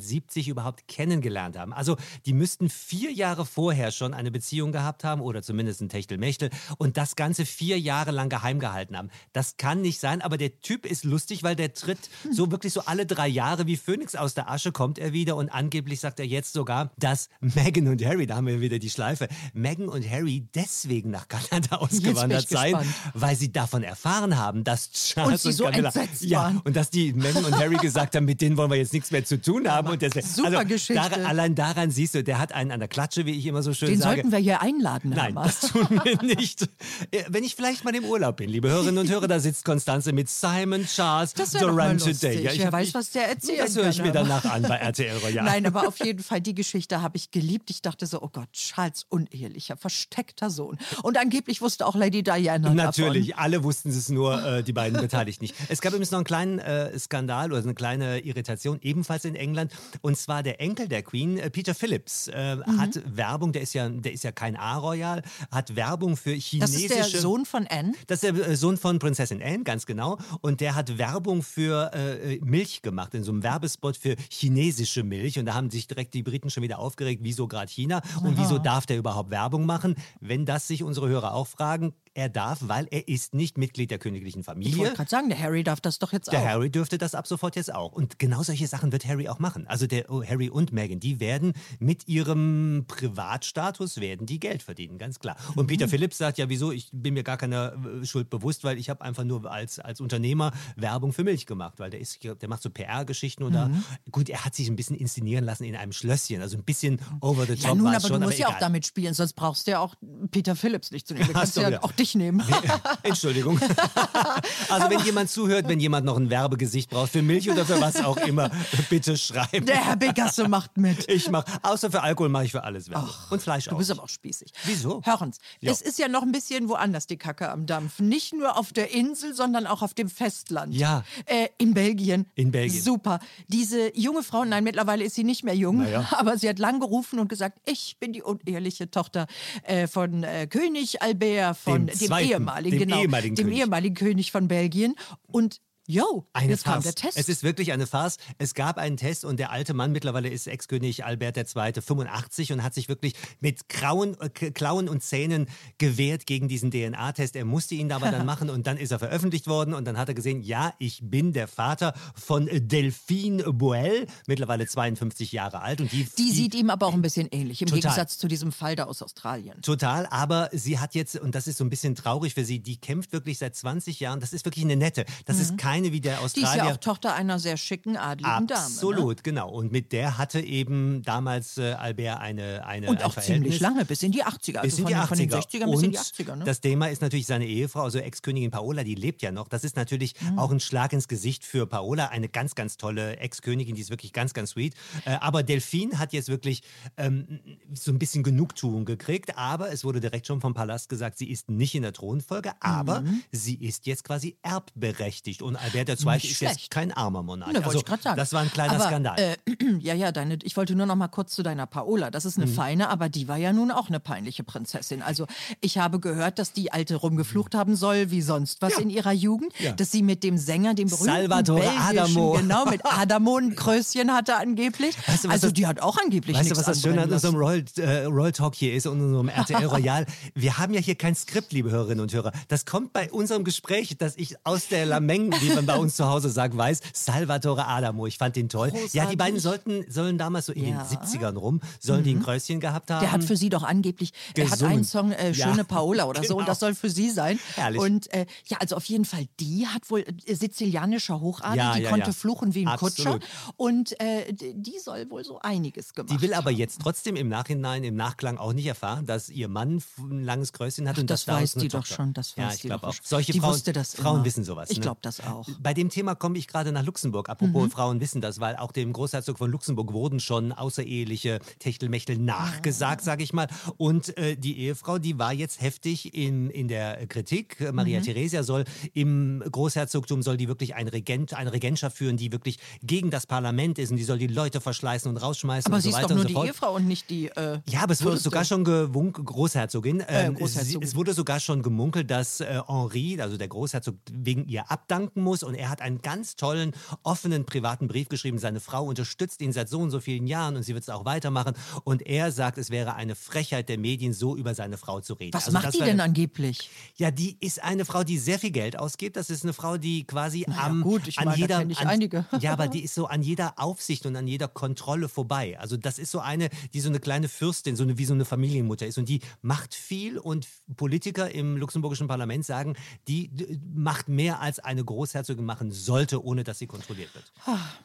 1970 0.00 0.48
überhaupt 0.48 0.88
kennengelernt 0.88 1.56
haben. 1.56 1.72
Also 1.72 1.96
die 2.26 2.32
müssten 2.32 2.68
vier 2.68 3.12
Jahre 3.12 3.46
vorher 3.46 3.92
schon 3.92 4.14
eine 4.14 4.30
Beziehung 4.30 4.72
gehabt 4.72 5.04
haben 5.04 5.20
oder 5.20 5.42
zumindest 5.42 5.80
ein 5.80 5.88
Techtelmechtel 5.88 6.50
und 6.78 6.96
das 6.96 7.16
Ganze 7.16 7.46
vier 7.46 7.78
Jahre 7.78 8.10
lang 8.10 8.28
geheim 8.28 8.58
gehalten 8.58 8.96
haben. 8.96 9.10
Das 9.32 9.56
kann 9.56 9.82
nicht 9.82 10.00
sein, 10.00 10.22
aber 10.22 10.36
der 10.38 10.60
Typ 10.60 10.86
ist 10.86 11.04
lustig, 11.04 11.42
weil 11.42 11.56
der 11.56 11.74
tritt 11.74 12.10
so 12.30 12.50
wirklich 12.50 12.72
so 12.72 12.82
alle 12.82 13.06
drei 13.06 13.28
Jahre 13.28 13.66
wie 13.66 13.76
Phönix 13.76 14.14
aus 14.16 14.34
der 14.34 14.50
Asche 14.50 14.72
kommt 14.72 14.98
er 14.98 15.12
wieder 15.12 15.36
und 15.36 15.48
angeblich 15.50 16.00
sagt 16.00 16.20
er 16.20 16.26
jetzt 16.26 16.52
sogar, 16.52 16.90
dass 16.98 17.28
Meghan 17.40 17.88
und 17.88 18.04
Harry, 18.04 18.26
da 18.26 18.36
haben 18.36 18.46
wir 18.46 18.60
wieder 18.60 18.78
die 18.78 18.90
Schleife, 18.90 19.28
Meghan 19.52 19.88
und 19.88 20.08
Harry 20.08 20.48
deswegen 20.54 21.10
nach 21.10 21.28
Kanada 21.28 21.76
ausgewandert 21.76 22.48
seien, 22.48 22.78
gespannt. 22.78 22.94
weil 23.14 23.36
sie 23.36 23.52
davon 23.52 23.82
erfahren 23.82 24.36
haben, 24.36 24.64
dass 24.64 24.90
Charles 24.92 25.42
sie 25.42 25.52
so 25.52 25.64
Camilla, 25.64 25.92
ja, 26.20 26.60
und 26.64 26.76
dass 26.76 26.90
die 26.90 27.12
Meghan 27.12 27.44
und 27.44 27.54
Harry 27.56 27.76
gesagt 27.76 28.16
haben, 28.16 28.24
mit 28.24 28.40
denen 28.40 28.56
wollen 28.56 28.70
wir 28.70 28.76
jetzt 28.76 28.92
nichts 28.92 29.10
mehr 29.10 29.24
zu 29.24 29.40
tun 29.40 29.68
haben. 29.68 29.89
Und 29.90 30.02
deswegen, 30.02 30.26
Super 30.26 30.58
also, 30.58 30.68
Geschichte. 30.68 30.94
Daran, 30.94 31.24
allein 31.26 31.54
daran 31.54 31.90
siehst 31.90 32.14
du, 32.14 32.22
der 32.24 32.38
hat 32.38 32.52
einen 32.52 32.70
an 32.72 32.80
der 32.80 32.88
Klatsche, 32.88 33.26
wie 33.26 33.32
ich 33.32 33.46
immer 33.46 33.62
so 33.62 33.72
schön 33.74 33.88
Den 33.88 34.00
sage. 34.00 34.16
sollten 34.16 34.32
wir 34.32 34.38
hier 34.38 34.60
einladen, 34.62 35.10
Nein, 35.14 35.34
das 35.34 35.60
tun 35.60 35.86
wir 36.04 36.22
nicht. 36.36 36.62
Äh, 37.10 37.24
Wenn 37.28 37.44
ich 37.44 37.54
vielleicht 37.56 37.84
mal 37.84 37.94
im 37.94 38.04
Urlaub 38.04 38.36
bin, 38.36 38.48
liebe 38.50 38.68
Hörerinnen 38.70 38.98
und 38.98 39.10
Hörer, 39.10 39.28
da 39.28 39.40
sitzt 39.40 39.64
Konstanze 39.64 40.12
mit 40.12 40.28
Simon 40.28 40.86
Charles 40.86 41.34
Das 41.34 41.54
wär 41.54 41.60
doch 41.62 41.68
mal 41.68 41.72
Durant 41.94 42.06
lustig. 42.06 42.36
Today. 42.38 42.58
Wer 42.58 42.72
weiß, 42.72 42.94
was 42.94 43.10
der 43.10 43.28
erzählen 43.28 43.58
Das 43.58 43.76
höre 43.76 43.88
ich 43.88 44.02
mir 44.02 44.12
danach 44.12 44.44
an 44.44 44.62
bei 44.62 44.76
RTL 44.76 45.16
Royal. 45.18 45.44
Nein, 45.44 45.66
aber 45.66 45.86
auf 45.88 45.98
jeden 46.04 46.22
Fall, 46.22 46.40
die 46.40 46.54
Geschichte 46.54 47.02
habe 47.02 47.16
ich 47.16 47.30
geliebt. 47.30 47.70
Ich 47.70 47.82
dachte 47.82 48.06
so, 48.06 48.22
oh 48.22 48.28
Gott, 48.32 48.50
Charles 48.52 49.06
unehelicher, 49.08 49.76
versteckter 49.76 50.50
Sohn. 50.50 50.78
Und 51.02 51.18
angeblich 51.18 51.60
wusste 51.60 51.86
auch 51.86 51.94
Lady 51.94 52.22
Diana 52.22 52.72
Natürlich, 52.74 53.28
davon. 53.28 53.42
alle 53.44 53.64
wussten 53.64 53.90
es 53.90 54.08
nur, 54.08 54.42
äh, 54.44 54.62
die 54.62 54.72
beiden 54.72 55.00
Beteiligten 55.00 55.44
nicht. 55.44 55.54
Es 55.68 55.80
gab 55.80 55.92
übrigens 55.92 56.10
noch 56.10 56.18
einen 56.18 56.24
kleinen 56.24 56.58
äh, 56.58 56.98
Skandal 56.98 57.52
oder 57.52 57.62
eine 57.62 57.74
kleine 57.74 58.20
Irritation, 58.20 58.78
ebenfalls 58.82 59.24
in 59.24 59.34
England. 59.34 59.72
Und 60.02 60.16
zwar 60.16 60.42
der 60.42 60.60
Enkel 60.60 60.88
der 60.88 61.02
Queen, 61.02 61.38
äh, 61.38 61.50
Peter 61.50 61.74
Phillips, 61.74 62.28
äh, 62.28 62.56
Mhm. 62.56 62.80
hat 62.80 63.00
Werbung, 63.16 63.52
der 63.52 63.62
ist 63.62 63.72
ja, 63.74 63.88
der 63.88 64.12
ist 64.12 64.24
ja 64.24 64.32
kein 64.32 64.56
A-Royal, 64.56 65.22
hat 65.50 65.76
Werbung 65.76 66.16
für 66.16 66.34
Das 66.34 66.44
chinesische... 66.44 66.94
ist 66.94 67.12
der 67.14 67.20
Sohn 67.20 67.44
von 67.46 67.66
Anne. 67.66 67.92
Das 68.06 68.22
ist 68.22 68.36
der 68.36 68.48
äh, 68.48 68.56
Sohn 68.56 68.76
von 68.76 68.98
Prinzessin 68.98 69.42
Anne, 69.42 69.62
ganz 69.64 69.86
genau. 69.86 70.18
Und 70.40 70.60
der 70.60 70.74
hat 70.74 70.98
Werbung 70.98 71.42
für 71.42 71.90
äh, 71.94 72.34
äh, 72.34 72.40
Milch 72.44 72.82
gemacht, 72.82 73.14
in 73.14 73.22
so 73.24 73.32
einem 73.32 73.42
Werbespot 73.42 73.96
für 73.96 74.16
chinesische 74.30 75.02
Milch. 75.02 75.38
Und 75.38 75.46
da 75.46 75.54
haben 75.54 75.70
sich 75.70 75.86
direkt 75.86 76.14
die 76.14 76.22
Briten 76.22 76.50
schon 76.50 76.62
wieder 76.62 76.78
aufgeregt, 76.78 77.20
wieso 77.22 77.46
gerade 77.46 77.70
China 77.70 78.02
und 78.22 78.36
wieso 78.38 78.58
darf 78.58 78.86
der 78.86 78.96
überhaupt 78.98 79.30
Werbung 79.30 79.66
machen? 79.66 79.96
Wenn 80.20 80.44
das 80.46 80.66
sich 80.66 80.82
unsere 80.82 81.08
Hörer 81.08 81.34
auch 81.34 81.46
fragen, 81.46 81.92
er 82.14 82.28
darf, 82.28 82.58
weil 82.62 82.88
er 82.90 83.06
ist 83.06 83.34
nicht 83.34 83.56
Mitglied 83.56 83.90
der 83.92 83.98
königlichen 83.98 84.40
Ich 84.40 84.46
Familie. 84.46 84.78
wollte 84.78 84.94
gerade 84.96 85.10
sagen, 85.10 85.28
der 85.28 85.38
Harry 85.38 85.62
darf 85.62 85.80
das 85.80 86.00
doch 86.00 86.12
jetzt 86.12 86.32
Der 86.32 86.40
auch. 86.40 86.44
Harry 86.44 86.68
dürfte 86.70 86.98
das 86.98 87.14
ab 87.14 87.26
sofort 87.28 87.54
jetzt 87.54 87.72
auch. 87.72 87.92
Und 87.92 88.18
genau 88.18 88.42
solche 88.42 88.66
Sachen 88.66 88.90
wird 88.90 89.06
Harry 89.06 89.28
auch 89.28 89.38
machen. 89.38 89.66
Also 89.70 89.86
der 89.86 90.10
oh, 90.10 90.22
Harry 90.24 90.50
und 90.50 90.72
Meghan, 90.72 91.00
die 91.00 91.20
werden 91.20 91.52
mit 91.78 92.08
ihrem 92.08 92.84
Privatstatus 92.88 94.00
werden 94.00 94.26
die 94.26 94.40
Geld 94.40 94.62
verdienen, 94.62 94.98
ganz 94.98 95.18
klar. 95.18 95.36
Und 95.54 95.66
Peter 95.66 95.86
Mhm. 95.86 95.90
Phillips 95.90 96.18
sagt 96.18 96.38
ja, 96.38 96.48
wieso? 96.48 96.72
Ich 96.72 96.88
bin 96.92 97.14
mir 97.14 97.22
gar 97.22 97.36
keiner 97.36 97.72
äh, 98.02 98.04
Schuld 98.04 98.30
bewusst, 98.30 98.64
weil 98.64 98.78
ich 98.78 98.90
habe 98.90 99.02
einfach 99.02 99.24
nur 99.24 99.50
als, 99.50 99.78
als 99.78 100.00
Unternehmer 100.00 100.52
Werbung 100.76 101.12
für 101.12 101.24
Milch 101.24 101.46
gemacht, 101.46 101.74
weil 101.78 101.90
der 101.90 102.00
ist, 102.00 102.18
der 102.22 102.48
macht 102.48 102.62
so 102.62 102.70
PR-Geschichten 102.70 103.50
da, 103.52 103.68
Mhm. 103.68 103.84
gut, 104.10 104.28
er 104.28 104.44
hat 104.44 104.54
sich 104.54 104.68
ein 104.68 104.76
bisschen 104.76 104.96
inszenieren 104.96 105.44
lassen 105.44 105.64
in 105.64 105.76
einem 105.76 105.92
Schlösschen, 105.92 106.40
also 106.42 106.56
ein 106.56 106.64
bisschen 106.64 107.00
over 107.20 107.46
the 107.46 107.54
top 107.54 107.64
Ja, 107.64 107.74
nun, 107.74 107.86
aber 107.86 107.96
es 107.96 108.02
du 108.02 108.08
schon, 108.08 108.22
musst 108.22 108.38
ja 108.38 108.48
auch 108.48 108.58
damit 108.58 108.86
spielen, 108.86 109.14
sonst 109.14 109.32
brauchst 109.34 109.66
du 109.66 109.70
ja 109.72 109.78
auch 109.80 109.94
Peter 110.30 110.56
Phillips 110.56 110.90
nicht 110.90 111.06
zu 111.06 111.14
nehmen. 111.14 111.28
Du 111.28 111.32
kannst 111.32 111.56
du 111.56 111.60
ja 111.62 111.82
auch 111.82 111.92
dich 111.92 112.14
nehmen. 112.14 112.42
Entschuldigung. 113.02 113.58
also 114.68 114.90
wenn 114.90 115.00
jemand 115.04 115.30
zuhört, 115.30 115.68
wenn 115.68 115.80
jemand 115.80 116.06
noch 116.06 116.16
ein 116.16 116.30
Werbegesicht 116.30 116.90
braucht 116.90 117.12
für 117.12 117.22
Milch 117.22 117.50
oder 117.50 117.64
für 117.64 117.80
was 117.80 117.96
auch 118.04 118.16
immer, 118.18 118.50
bitte 118.90 119.16
schreiben. 119.16 119.59
Der 119.66 119.84
Herr 119.84 119.96
Begasse 119.96 120.48
macht 120.48 120.76
mit. 120.76 121.08
Ich 121.10 121.30
mache, 121.30 121.44
außer 121.62 121.90
für 121.90 122.02
Alkohol 122.02 122.28
mache 122.28 122.44
ich 122.46 122.52
für 122.52 122.64
alles 122.64 122.90
Werbung. 122.90 123.08
Und 123.30 123.42
Fleisch 123.42 123.64
Du 123.66 123.72
auch. 123.72 123.78
bist 123.78 123.90
aber 123.90 124.02
auch 124.04 124.08
spießig. 124.08 124.52
Wieso? 124.64 125.02
Hörens, 125.04 125.38
Ja. 125.60 125.70
es 125.72 125.80
ist 125.82 125.98
ja 125.98 126.08
noch 126.08 126.22
ein 126.22 126.32
bisschen 126.32 126.68
woanders 126.68 127.06
die 127.06 127.16
Kacke 127.16 127.50
am 127.50 127.66
Dampfen. 127.66 128.08
Nicht 128.08 128.32
nur 128.32 128.56
auf 128.58 128.72
der 128.72 128.92
Insel, 128.92 129.34
sondern 129.34 129.66
auch 129.66 129.82
auf 129.82 129.94
dem 129.94 130.08
Festland. 130.08 130.74
Ja. 130.74 131.04
Äh, 131.26 131.48
in 131.58 131.74
Belgien. 131.74 132.26
In 132.34 132.50
Belgien. 132.50 132.82
Super. 132.82 133.20
Diese 133.48 133.96
junge 133.96 134.22
Frau, 134.22 134.44
nein, 134.44 134.64
mittlerweile 134.64 135.04
ist 135.04 135.14
sie 135.14 135.24
nicht 135.24 135.44
mehr 135.44 135.54
jung, 135.54 135.78
Naja. 135.78 136.06
aber 136.18 136.38
sie 136.38 136.48
hat 136.48 136.58
lang 136.58 136.80
gerufen 136.80 137.18
und 137.18 137.28
gesagt, 137.28 137.58
ich 137.66 137.96
bin 138.00 138.12
die 138.12 138.22
uneheliche 138.22 138.90
Tochter 138.90 139.26
äh, 139.64 139.86
von 139.86 140.22
äh, 140.24 140.46
König 140.46 141.02
Albert, 141.02 141.56
von 141.56 141.86
Dem 141.86 141.98
dem, 141.98 142.06
Zweiten, 142.08 142.28
ehemaligen, 142.30 142.78
dem 142.78 142.88
genau, 142.88 143.00
ehemaligen 143.02 143.34
dem 143.36 143.46
König. 143.46 143.60
ehemaligen 143.60 143.94
König 143.94 144.32
von 144.32 144.48
Belgien. 144.48 144.94
Und 145.26 145.60
yo, 145.90 146.26
Eine 146.32 146.52
jetzt 146.52 146.64
kam 146.64 146.74
Farce. 146.74 146.84
der 146.84 146.94
Test. 146.94 147.18
Es 147.18 147.28
ist 147.28 147.42
wirklich 147.42 147.72
eine 147.72 147.86
Farce. 147.86 148.16
Es 148.38 148.54
gab 148.54 148.78
einen 148.78 148.96
Test 148.96 149.24
und 149.24 149.38
der 149.38 149.50
alte 149.50 149.74
Mann, 149.74 149.92
mittlerweile 149.92 150.28
ist 150.28 150.46
Ex-König 150.46 151.04
Albert 151.04 151.36
II. 151.36 151.72
85 151.80 152.52
und 152.52 152.62
hat 152.62 152.74
sich 152.74 152.88
wirklich 152.88 153.14
mit 153.40 153.68
Grauen, 153.68 154.16
äh, 154.20 154.28
Klauen 154.28 154.88
und 154.88 155.02
Zähnen 155.02 155.48
gewehrt 155.78 156.26
gegen 156.26 156.48
diesen 156.48 156.70
DNA-Test. 156.70 157.34
Er 157.36 157.44
musste 157.44 157.74
ihn 157.74 157.90
aber 157.92 158.10
dann 158.10 158.24
machen 158.30 158.50
und 158.50 158.66
dann 158.66 158.76
ist 158.76 158.92
er 158.92 158.98
veröffentlicht 158.98 159.46
worden 159.46 159.74
und 159.74 159.84
dann 159.84 159.98
hat 159.98 160.08
er 160.08 160.14
gesehen, 160.14 160.42
ja, 160.42 160.72
ich 160.78 161.00
bin 161.02 161.32
der 161.32 161.48
Vater 161.48 161.94
von 162.14 162.48
Delphine 162.52 163.52
Boel, 163.52 164.06
mittlerweile 164.26 164.66
52 164.66 165.32
Jahre 165.32 165.60
alt. 165.60 165.80
Und 165.80 165.90
die, 165.92 166.06
die 166.16 166.30
sieht 166.30 166.54
ihm 166.54 166.70
aber 166.70 166.86
auch 166.86 166.94
ein 166.94 167.02
bisschen 167.02 167.28
ähnlich, 167.30 167.62
im 167.62 167.66
Total. 167.66 167.80
Gegensatz 167.80 168.18
zu 168.18 168.28
diesem 168.28 168.52
Fall 168.52 168.76
da 168.76 168.84
aus 168.84 169.02
Australien. 169.02 169.60
Total, 169.62 170.06
aber 170.06 170.48
sie 170.52 170.78
hat 170.78 170.94
jetzt, 170.94 171.18
und 171.18 171.34
das 171.34 171.48
ist 171.48 171.58
so 171.58 171.64
ein 171.64 171.70
bisschen 171.70 171.94
traurig 171.96 172.34
für 172.34 172.44
sie, 172.44 172.60
die 172.60 172.76
kämpft 172.76 173.12
wirklich 173.12 173.38
seit 173.38 173.56
20 173.56 173.98
Jahren. 173.98 174.20
Das 174.20 174.32
ist 174.32 174.44
wirklich 174.44 174.64
eine 174.64 174.76
nette. 174.76 175.04
Das 175.24 175.38
ist 175.40 175.56
keine 175.82 175.92
wie 175.92 176.00
der 176.00 176.12
Mhm. 176.12 176.18
Die 176.20 176.40
ist 176.40 176.46
Australier. 176.46 176.64
ja 176.64 176.72
auch 176.72 176.76
Tochter 176.78 177.14
einer 177.14 177.38
sehr 177.38 177.56
schicken, 177.56 177.96
adligen 177.96 178.46
Dame. 178.46 178.46
Ne? 178.46 178.54
Absolut, 178.56 179.24
genau. 179.24 179.50
Und 179.50 179.72
mit 179.72 179.92
der 179.92 180.18
hatte 180.18 180.40
eben 180.40 181.02
damals 181.02 181.58
äh, 181.58 181.72
Albert 181.72 182.20
eine, 182.20 182.66
eine 182.66 182.88
Und 182.88 182.98
ein 182.98 183.04
auch 183.04 183.12
Verhältnis. 183.14 183.42
ziemlich 183.54 183.60
lange, 183.60 183.84
bis 183.84 184.02
in 184.02 184.12
die 184.12 184.24
80er. 184.24 184.56
Also 184.58 184.62
Bis 184.62 184.78
in 184.78 184.86
die 184.86 184.92
den- 184.92 185.00
80er. 185.02 185.06
von 185.08 185.18
den 185.18 185.30
60ern 185.30 185.66
bis 185.70 185.76
und 185.78 185.84
in 185.84 185.90
die 185.92 185.98
80er. 185.98 186.36
Ne? 186.36 186.44
das 186.44 186.60
Thema 186.60 186.86
ist 186.88 187.02
natürlich 187.02 187.26
seine 187.26 187.46
Ehefrau, 187.46 187.82
also 187.82 187.98
Ex-Königin 187.98 188.50
Paola, 188.50 188.84
die 188.84 188.94
lebt 188.94 189.22
ja 189.22 189.32
noch. 189.32 189.48
Das 189.48 189.64
ist 189.64 189.76
natürlich 189.76 190.14
Mhm. 190.20 190.38
auch 190.38 190.50
ein 190.50 190.60
Schlag 190.60 190.92
ins 190.92 191.08
Gesicht 191.08 191.44
für 191.44 191.66
Paola, 191.66 192.06
eine 192.08 192.28
ganz, 192.28 192.54
ganz 192.54 192.76
tolle 192.76 193.16
Ex-Königin, 193.16 193.74
die 193.74 193.80
ist 193.80 193.90
wirklich 193.90 194.12
ganz, 194.12 194.34
ganz 194.34 194.50
sweet. 194.50 194.74
Äh, 195.04 195.12
aber 195.20 195.42
Delphine 195.42 195.98
hat 195.98 196.12
jetzt 196.12 196.28
wirklich 196.28 196.62
ähm, 196.96 197.40
so 197.74 197.90
ein 197.92 197.98
bisschen 197.98 198.22
Genugtuung 198.22 198.84
gekriegt, 198.84 199.36
aber 199.38 199.72
es 199.72 199.84
wurde 199.84 200.00
direkt 200.00 200.26
schon 200.26 200.40
vom 200.40 200.54
Palast 200.54 200.88
gesagt, 200.88 201.18
sie 201.18 201.30
ist 201.30 201.48
nicht 201.50 201.74
in 201.74 201.82
der 201.82 201.92
Thronfolge, 201.92 202.52
aber 202.60 203.02
sie 203.32 203.54
ist 203.54 203.86
jetzt 203.86 204.04
quasi 204.04 204.36
erbberechtigt. 204.42 205.42
Und 205.42 205.56
Albert 205.74 206.00
II. 206.00 206.06
Mhm. 206.06 206.12
Ist 206.16 206.36
schlecht. 206.36 206.60
jetzt 206.60 206.70
kein 206.70 206.92
armer 206.92 207.22
Monarch. 207.22 207.52
Ne, 207.52 207.64
also, 207.64 207.78
ich 207.80 208.02
sagen. 208.02 208.16
das 208.16 208.32
war 208.32 208.42
ein 208.42 208.50
kleiner 208.50 208.74
aber, 208.74 208.84
Skandal. 208.86 209.18
Äh, 209.18 209.36
ja, 209.80 209.94
ja, 209.94 210.12
deine, 210.12 210.38
ich 210.42 210.56
wollte 210.56 210.74
nur 210.74 210.86
noch 210.86 210.96
mal 210.96 211.08
kurz 211.08 211.32
zu 211.34 211.42
deiner 211.42 211.66
Paola. 211.66 212.10
Das 212.10 212.24
ist 212.24 212.36
Mhm. 212.38 212.44
eine 212.44 212.52
feine, 212.52 212.88
aber 212.90 213.08
die 213.08 213.28
war 213.28 213.36
ja 213.36 213.52
nun 213.52 213.70
auch 213.70 213.88
eine 213.88 214.00
peinliche 214.00 214.44
Prinzessin. 214.44 215.02
Also 215.02 215.26
ich 215.60 215.78
habe 215.78 216.00
gehört, 216.00 216.38
dass 216.38 216.52
die 216.52 216.72
Alte 216.72 216.96
rumgeflucht 216.96 217.54
haben 217.54 217.76
soll, 217.76 218.10
wie 218.10 218.22
sonst 218.22 218.62
was 218.62 218.74
Ja. 218.74 218.80
in 218.80 218.90
ihrer 218.90 219.12
Jugend. 219.12 219.52
Ja. 219.58 219.72
dass 219.72 219.90
sie 219.90 220.02
mit 220.02 220.22
dem 220.24 220.38
Sänger, 220.38 220.74
dem 220.74 220.88
berühmten 220.88 221.06
Salvatore 221.12 221.60
belgischen, 221.60 221.82
Adamo. 221.98 222.32
genau, 222.40 222.64
mit 222.66 222.80
Adamo 222.84 223.36
ein 223.36 223.54
Kröschen 223.56 224.12
hatte 224.12 224.36
angeblich. 224.36 224.96
Weißt 225.06 225.24
du, 225.24 225.28
also 225.28 225.46
das- 225.48 225.54
die 225.54 225.66
hat 225.66 225.80
auch 225.80 225.96
angeblich 226.02 226.36
Weißt 226.36 226.50
du, 226.50 226.56
was 226.56 226.64
das 226.64 226.80
Schöne 226.82 227.02
an 227.02 227.10
unserem. 227.12 227.34
Royal, 227.36 227.64
äh, 227.76 228.04
Royal 228.04 228.32
Talk 228.32 228.54
hier 228.54 228.74
ist 228.74 228.86
und 228.86 229.00
unserem 229.00 229.28
RTL 229.28 229.64
Royal? 229.66 230.06
Wir 230.34 230.58
haben 230.58 230.72
ja 230.74 230.80
hier 230.80 230.94
kein 230.94 231.14
Skript, 231.14 231.52
liebe 231.52 231.70
Hörerinnen 231.70 232.00
und 232.00 232.12
Hörer. 232.12 232.32
Das 232.48 232.64
kommt 232.66 232.92
bei 232.92 233.10
unserem 233.10 233.44
Gespräch, 233.44 233.96
dass 233.98 234.16
ich 234.16 234.36
aus 234.44 234.68
der 234.68 234.86
Lameng, 234.86 235.30
wie 235.50 235.54
man 235.54 235.66
bei 235.66 235.76
uns 235.76 235.96
zu 235.96 236.06
Hause 236.06 236.30
sagt, 236.30 236.56
weiß, 236.56 236.80
Salvatore 236.92 237.66
Adamo. 237.66 238.06
Ich 238.06 238.18
fand 238.18 238.36
den 238.36 238.48
toll. 238.48 238.72
Ja, 238.92 239.06
die 239.06 239.16
beiden 239.16 239.34
Großartig. 239.40 239.42
sollten, 239.74 239.92
sollen 239.92 240.18
damals 240.18 240.46
so 240.46 240.52
in 240.52 240.66
Ja. 240.68 240.84
Mhm. 240.84 240.88
den 240.88 240.98
70ern 240.98 241.36
rum, 241.36 241.60
sollen 241.80 242.04
die 242.04 242.14
ein 242.14 242.22
Kröschen 242.22 242.60
gehabt 242.60 242.90
haben. 242.90 243.00
Der 243.00 243.12
hat 243.12 243.24
für 243.24 243.36
sie 243.36 243.48
doch 243.48 243.62
angeblich, 243.62 244.12
er 244.34 244.44
hat 244.44 244.52
Gesungen. 244.52 244.72
einen 244.74 244.84
Song 244.84 245.12
äh, 245.12 245.32
Ja. 245.32 245.48
Schöne 245.48 245.64
Paola 245.64 246.04
oder 246.04 246.22
so 246.22 246.28
Genau. 246.28 246.38
und 246.40 246.48
das 246.48 246.60
soll 246.60 246.74
für 246.74 246.90
sie 246.90 247.10
sein. 247.10 247.38
Herrlich. 247.56 247.80
Und 247.80 248.12
äh, 248.12 248.26
ja, 248.46 248.58
also 248.60 248.76
auf 248.76 248.84
jeden 248.86 249.04
Fall, 249.04 249.26
die 249.40 249.66
hat 249.66 249.90
wohl 249.90 250.00
äh, 250.00 250.34
sizilianischer 250.34 251.20
Hochadel, 251.20 251.58
Ja, 251.58 251.74
die 251.74 251.82
ja, 251.82 251.90
konnte 251.90 252.06
ja. 252.08 252.12
fluchen 252.12 252.54
wie 252.54 252.62
ein 252.62 252.68
Absolut. 252.68 253.20
Kutscher 253.20 253.52
und 253.56 253.98
äh, 254.00 254.32
die 254.32 254.78
soll 254.82 255.10
wohl 255.10 255.24
so 255.24 255.38
einiges 255.40 255.94
gemacht 255.94 256.10
Die 256.12 256.20
will 256.22 256.34
aber 256.34 256.50
haben. 256.50 256.56
jetzt 256.58 256.80
trotzdem 256.80 257.16
im 257.16 257.28
Nachhinein, 257.28 257.84
im 257.84 257.96
Nachklang 257.96 258.38
auch 258.38 258.52
nicht 258.52 258.66
erfahren, 258.66 259.06
dass 259.06 259.28
ihr 259.28 259.48
Mann 259.48 259.82
ein 259.98 260.22
langes 260.24 260.52
Kröschen 260.52 260.88
hat 260.88 260.96
Ach, 260.96 261.00
und 261.00 261.10
das 261.10 261.24
daraus 261.24 261.42
weiß 261.42 261.54
die 261.54 261.68
doch 261.68 261.80
Tochter- 261.80 261.94
schon, 261.94 262.12
das 262.14 262.34
ja, 262.36 262.46
weiß 262.46 262.54
ich 262.56 262.60
die 262.62 262.68
glaube 262.68 262.82
doch 262.82 262.88
auch. 262.90 262.94
Solche 263.02 263.32
Die 263.32 263.40
Frauen, 263.40 263.52
wusste 263.54 263.72
das 263.72 263.94
Frauen 263.94 264.16
immer. 264.16 264.24
wissen 264.24 264.44
sowas. 264.44 264.70
Ich 264.70 264.78
ne? 264.78 264.82
glaub 264.82 265.02
das 265.02 265.20
auch. 265.20 265.39
Bei 265.60 265.74
dem 265.74 265.88
Thema 265.88 266.14
komme 266.14 266.38
ich 266.38 266.46
gerade 266.48 266.72
nach 266.72 266.84
Luxemburg. 266.84 267.28
Apropos 267.28 267.64
Mhm. 267.66 267.70
Frauen 267.70 268.00
wissen 268.00 268.20
das, 268.20 268.40
weil 268.40 268.56
auch 268.56 268.72
dem 268.72 268.92
Großherzog 268.92 269.38
von 269.38 269.50
Luxemburg 269.50 269.92
wurden 269.92 270.20
schon 270.20 270.52
außereheliche 270.52 271.40
Techtelmechtel 271.58 272.18
nachgesagt, 272.18 273.02
sage 273.02 273.22
ich 273.22 273.32
mal. 273.32 273.48
Und 273.76 274.16
äh, 274.18 274.36
die 274.36 274.58
Ehefrau, 274.60 274.98
die 274.98 275.18
war 275.18 275.32
jetzt 275.32 275.60
heftig 275.60 276.14
in, 276.14 276.50
in 276.50 276.68
der 276.68 277.06
Kritik. 277.06 277.60
Äh, 277.60 277.72
Maria 277.72 278.00
Mhm. 278.00 278.04
Theresia 278.04 278.42
soll 278.42 278.64
im 278.94 279.42
Großherzogtum 279.50 280.22
soll 280.22 280.36
die 280.36 280.48
wirklich 280.48 280.74
ein 280.74 280.88
Regent, 280.88 281.34
eine 281.34 281.52
Regentschaft 281.52 281.96
führen, 281.96 282.16
die 282.16 282.32
wirklich 282.32 282.58
gegen 282.82 283.10
das 283.10 283.26
Parlament 283.26 283.78
ist 283.78 283.90
und 283.90 283.96
die 283.96 284.04
soll 284.04 284.18
die 284.18 284.26
Leute 284.26 284.60
verschleißen 284.60 285.08
und 285.10 285.16
rausschmeißen 285.16 285.70
Aber 285.70 285.76
und 285.76 285.82
sie 285.82 285.90
so 285.90 285.96
ist 285.96 286.02
weiter 286.02 286.08
doch 286.08 286.14
nur 286.16 286.22
so 286.22 286.28
die 286.28 286.34
fort. 286.34 286.46
Ehefrau 286.46 286.74
und 286.76 286.86
nicht 286.88 287.10
die. 287.10 287.26
Äh, 287.28 287.60
Ja, 287.68 287.82
aber 287.82 287.92
es 287.92 288.04
wurde 288.04 288.16
sogar 288.18 288.44
schon 288.44 288.64
gewunken, 288.64 289.24
Großherzogin. 289.24 290.02
Ähm, 290.08 290.34
Großherzogin. 290.34 290.80
Sie, 290.80 290.86
es 290.86 290.94
wurde 290.94 291.12
sogar 291.14 291.40
schon 291.40 291.62
gemunkelt, 291.62 292.10
dass 292.10 292.40
äh, 292.40 292.60
Henri, 292.66 293.20
also 293.20 293.36
der 293.36 293.48
Großherzog, 293.48 293.96
wegen 294.12 294.46
ihr 294.48 294.70
abdanken 294.70 295.22
muss. 295.22 295.29
Und 295.30 295.54
er 295.54 295.70
hat 295.70 295.80
einen 295.80 296.02
ganz 296.02 296.36
tollen, 296.36 296.72
offenen, 297.02 297.44
privaten 297.44 297.88
Brief 297.88 298.08
geschrieben. 298.08 298.38
Seine 298.38 298.60
Frau 298.60 298.84
unterstützt 298.84 299.40
ihn 299.40 299.52
seit 299.52 299.68
so 299.68 299.80
und 299.80 299.90
so 299.90 300.00
vielen 300.00 300.26
Jahren 300.26 300.56
und 300.56 300.62
sie 300.62 300.74
wird 300.74 300.82
es 300.82 300.88
auch 300.88 301.04
weitermachen. 301.04 301.54
Und 301.84 302.06
er 302.06 302.32
sagt, 302.32 302.58
es 302.58 302.70
wäre 302.70 302.94
eine 302.94 303.14
Frechheit 303.14 303.68
der 303.68 303.78
Medien, 303.78 304.12
so 304.12 304.36
über 304.36 304.54
seine 304.54 304.78
Frau 304.78 305.00
zu 305.00 305.14
reden. 305.14 305.34
was 305.34 305.46
Also 305.46 305.58
macht 305.58 305.74
die 305.74 305.78
denn 305.78 306.00
angeblich? 306.00 306.70
Ja, 306.96 307.10
die 307.10 307.36
ist 307.40 307.62
eine 307.62 307.84
Frau, 307.84 308.04
die 308.04 308.18
sehr 308.18 308.38
viel 308.38 308.50
Geld 308.50 308.78
ausgibt. 308.78 309.16
Das 309.16 309.30
ist 309.30 309.44
eine 309.44 309.52
Frau, 309.52 309.76
die 309.76 310.04
quasi 310.04 310.44
Na 310.48 310.54
ja, 310.54 310.66
am, 310.66 310.82
gut, 310.82 311.08
ich 311.08 311.18
an 311.18 311.26
meine, 311.26 311.38
jeder, 311.38 311.66
ich 311.66 311.78
an, 311.78 311.88
einige. 311.88 312.26
ja, 312.40 312.52
aber 312.52 312.68
die 312.68 312.82
ist 312.82 312.94
so 312.94 313.06
an 313.06 313.22
jeder 313.22 313.58
Aufsicht 313.58 314.06
und 314.06 314.16
an 314.16 314.26
jeder 314.26 314.48
Kontrolle 314.48 315.08
vorbei. 315.08 315.58
Also 315.58 315.76
das 315.76 315.98
ist 315.98 316.10
so 316.10 316.20
eine, 316.20 316.48
die 316.72 316.80
so 316.80 316.88
eine 316.88 317.00
kleine 317.00 317.28
Fürstin, 317.28 317.76
so 317.76 317.82
eine, 317.82 317.98
wie 317.98 318.04
so 318.04 318.14
eine 318.14 318.24
Familienmutter 318.24 318.86
ist 318.86 318.98
und 318.98 319.08
die 319.08 319.20
macht 319.42 319.74
viel 319.74 320.18
und 320.18 320.46
Politiker 320.76 321.30
im 321.30 321.56
luxemburgischen 321.56 322.08
Parlament 322.08 322.44
sagen, 322.44 322.76
die 323.08 323.30
macht 323.74 324.08
mehr 324.08 324.40
als 324.40 324.58
eine 324.58 324.84
Großherzogin 325.20 325.44
machen 325.44 325.70
sollte, 325.72 326.24
ohne 326.24 326.44
dass 326.44 326.58
sie 326.58 326.66
kontrolliert 326.66 327.14
wird. 327.14 327.24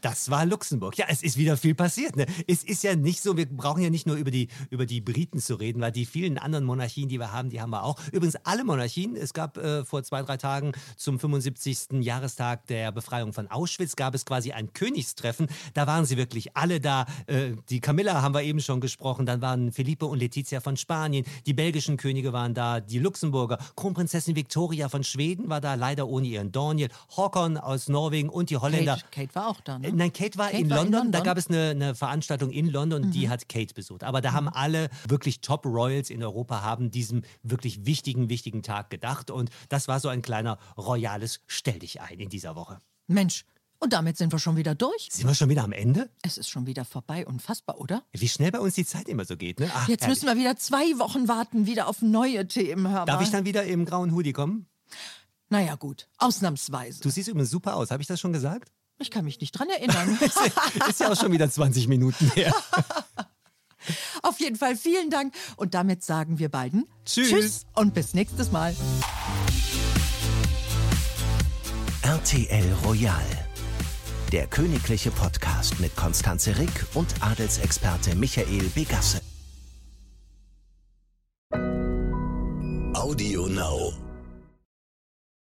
Das 0.01 0.29
war 0.29 0.45
Luxemburg. 0.45 0.97
Ja, 0.97 1.05
es 1.09 1.23
ist 1.23 1.37
wieder 1.37 1.57
viel 1.57 1.75
passiert. 1.75 2.15
Ne? 2.15 2.25
Es 2.47 2.63
ist 2.63 2.83
ja 2.83 2.95
nicht 2.95 3.21
so, 3.21 3.37
wir 3.37 3.45
brauchen 3.45 3.81
ja 3.81 3.89
nicht 3.89 4.07
nur 4.07 4.15
über 4.15 4.31
die, 4.31 4.47
über 4.69 4.85
die 4.85 5.01
Briten 5.01 5.39
zu 5.39 5.55
reden, 5.55 5.81
weil 5.81 5.91
die 5.91 6.05
vielen 6.05 6.37
anderen 6.37 6.63
Monarchien, 6.65 7.09
die 7.09 7.19
wir 7.19 7.31
haben, 7.31 7.49
die 7.49 7.61
haben 7.61 7.71
wir 7.71 7.83
auch. 7.83 7.99
Übrigens 8.11 8.35
alle 8.43 8.63
Monarchien. 8.63 9.15
Es 9.15 9.33
gab 9.33 9.57
äh, 9.57 9.83
vor 9.83 10.03
zwei, 10.03 10.21
drei 10.21 10.37
Tagen 10.37 10.71
zum 10.95 11.19
75. 11.19 12.01
Jahrestag 12.01 12.67
der 12.67 12.91
Befreiung 12.91 13.33
von 13.33 13.47
Auschwitz, 13.47 13.95
gab 13.95 14.15
es 14.15 14.25
quasi 14.25 14.51
ein 14.51 14.73
Königstreffen. 14.73 15.47
Da 15.73 15.87
waren 15.87 16.05
sie 16.05 16.17
wirklich 16.17 16.55
alle 16.55 16.79
da. 16.79 17.05
Äh, 17.27 17.53
die 17.69 17.79
Camilla 17.79 18.21
haben 18.21 18.33
wir 18.33 18.43
eben 18.43 18.61
schon 18.61 18.79
gesprochen. 18.79 19.25
Dann 19.25 19.41
waren 19.41 19.71
Felipe 19.71 20.05
und 20.05 20.19
Letizia 20.19 20.61
von 20.61 20.77
Spanien. 20.77 21.25
Die 21.45 21.53
belgischen 21.53 21.97
Könige 21.97 22.33
waren 22.33 22.53
da. 22.53 22.79
Die 22.79 22.99
Luxemburger. 22.99 23.57
Kronprinzessin 23.75 24.35
Victoria 24.35 24.89
von 24.89 25.03
Schweden 25.03 25.49
war 25.49 25.61
da, 25.61 25.73
leider 25.75 26.07
ohne 26.07 26.27
ihren 26.27 26.51
Daniel. 26.51 26.89
Håkon 27.25 27.57
aus 27.57 27.89
Norwegen 27.89 28.29
und 28.29 28.49
die 28.49 28.57
Holländer. 28.57 28.95
Kate, 28.95 29.07
Kate 29.11 29.35
war 29.35 29.47
auch 29.47 29.61
da, 29.61 29.79
ne? 29.79 29.91
Nein, 29.91 30.13
Kate 30.13 30.37
war, 30.37 30.49
Kate 30.49 30.61
in, 30.61 30.69
war 30.69 30.85
in 30.85 30.91
London. 30.91 31.11
Da 31.11 31.17
London? 31.19 31.21
Mhm. 31.21 31.25
gab 31.25 31.37
es 31.37 31.47
eine, 31.47 31.69
eine 31.69 31.95
Veranstaltung 31.95 32.51
in 32.51 32.67
London 32.69 33.03
und 33.03 33.11
die 33.11 33.29
hat 33.29 33.49
Kate 33.49 33.73
besucht. 33.73 34.03
Aber 34.03 34.21
da 34.21 34.33
haben 34.33 34.47
alle 34.47 34.89
wirklich 35.07 35.41
Top 35.41 35.65
Royals 35.65 36.09
in 36.09 36.23
Europa 36.23 36.61
haben 36.61 36.91
diesem 36.91 37.23
wirklich 37.43 37.85
wichtigen, 37.85 38.29
wichtigen 38.29 38.63
Tag 38.63 38.89
gedacht. 38.89 39.31
Und 39.31 39.49
das 39.69 39.87
war 39.87 39.99
so 39.99 40.09
ein 40.09 40.21
kleiner 40.21 40.57
royales 40.77 41.41
Stell 41.47 41.79
dich 41.79 42.01
ein 42.01 42.19
in 42.19 42.29
dieser 42.29 42.55
Woche. 42.55 42.79
Mensch, 43.07 43.45
und 43.79 43.93
damit 43.93 44.17
sind 44.17 44.31
wir 44.31 44.39
schon 44.39 44.55
wieder 44.55 44.73
durch. 44.73 45.09
Sind 45.11 45.27
wir 45.27 45.35
schon 45.35 45.49
wieder 45.49 45.63
am 45.63 45.71
Ende? 45.71 46.09
Es 46.21 46.37
ist 46.37 46.49
schon 46.49 46.65
wieder 46.65 46.85
vorbei, 46.85 47.25
unfassbar, 47.27 47.79
oder? 47.79 48.03
Wie 48.13 48.29
schnell 48.29 48.51
bei 48.51 48.59
uns 48.59 48.75
die 48.75 48.85
Zeit 48.85 49.09
immer 49.09 49.25
so 49.25 49.35
geht, 49.35 49.59
ne? 49.59 49.69
Ach, 49.73 49.87
Jetzt 49.87 50.01
herrlich. 50.01 50.21
müssen 50.23 50.27
wir 50.27 50.41
wieder 50.41 50.55
zwei 50.57 50.97
Wochen 50.97 51.27
warten, 51.27 51.65
wieder 51.65 51.87
auf 51.87 52.01
neue 52.01 52.47
Themen. 52.47 52.89
Hör 52.89 53.05
Darf 53.05 53.21
ich 53.21 53.31
dann 53.31 53.45
wieder 53.45 53.63
im 53.65 53.85
grauen 53.85 54.13
Hoodie 54.13 54.33
kommen? 54.33 54.67
Naja, 55.49 55.75
gut, 55.75 56.07
ausnahmsweise. 56.17 57.01
Du 57.01 57.09
siehst 57.09 57.27
übrigens 57.27 57.51
super 57.51 57.75
aus. 57.75 57.91
Habe 57.91 58.01
ich 58.01 58.07
das 58.07 58.19
schon 58.19 58.33
gesagt? 58.33 58.71
Ich 58.97 59.11
kann 59.11 59.25
mich 59.25 59.39
nicht 59.41 59.51
dran 59.51 59.69
erinnern. 59.69 60.17
Ist 60.89 60.99
ja 60.99 61.11
auch 61.11 61.19
schon 61.19 61.31
wieder 61.31 61.49
20 61.49 61.87
Minuten 61.87 62.31
her. 62.31 62.53
Auf 64.23 64.39
jeden 64.39 64.55
Fall 64.55 64.75
vielen 64.75 65.09
Dank. 65.09 65.33
Und 65.57 65.73
damit 65.73 66.03
sagen 66.03 66.39
wir 66.39 66.49
beiden 66.49 66.85
Tschüss. 67.05 67.65
und 67.75 67.93
bis 67.93 68.13
nächstes 68.13 68.51
Mal. 68.51 68.75
RTL 72.01 72.73
Royal. 72.85 73.25
Der 74.31 74.47
königliche 74.47 75.11
Podcast 75.11 75.79
mit 75.79 75.95
Konstanze 75.95 76.57
Rick 76.57 76.85
und 76.95 77.07
Adelsexperte 77.21 78.15
Michael 78.15 78.69
Begasse. 78.73 79.21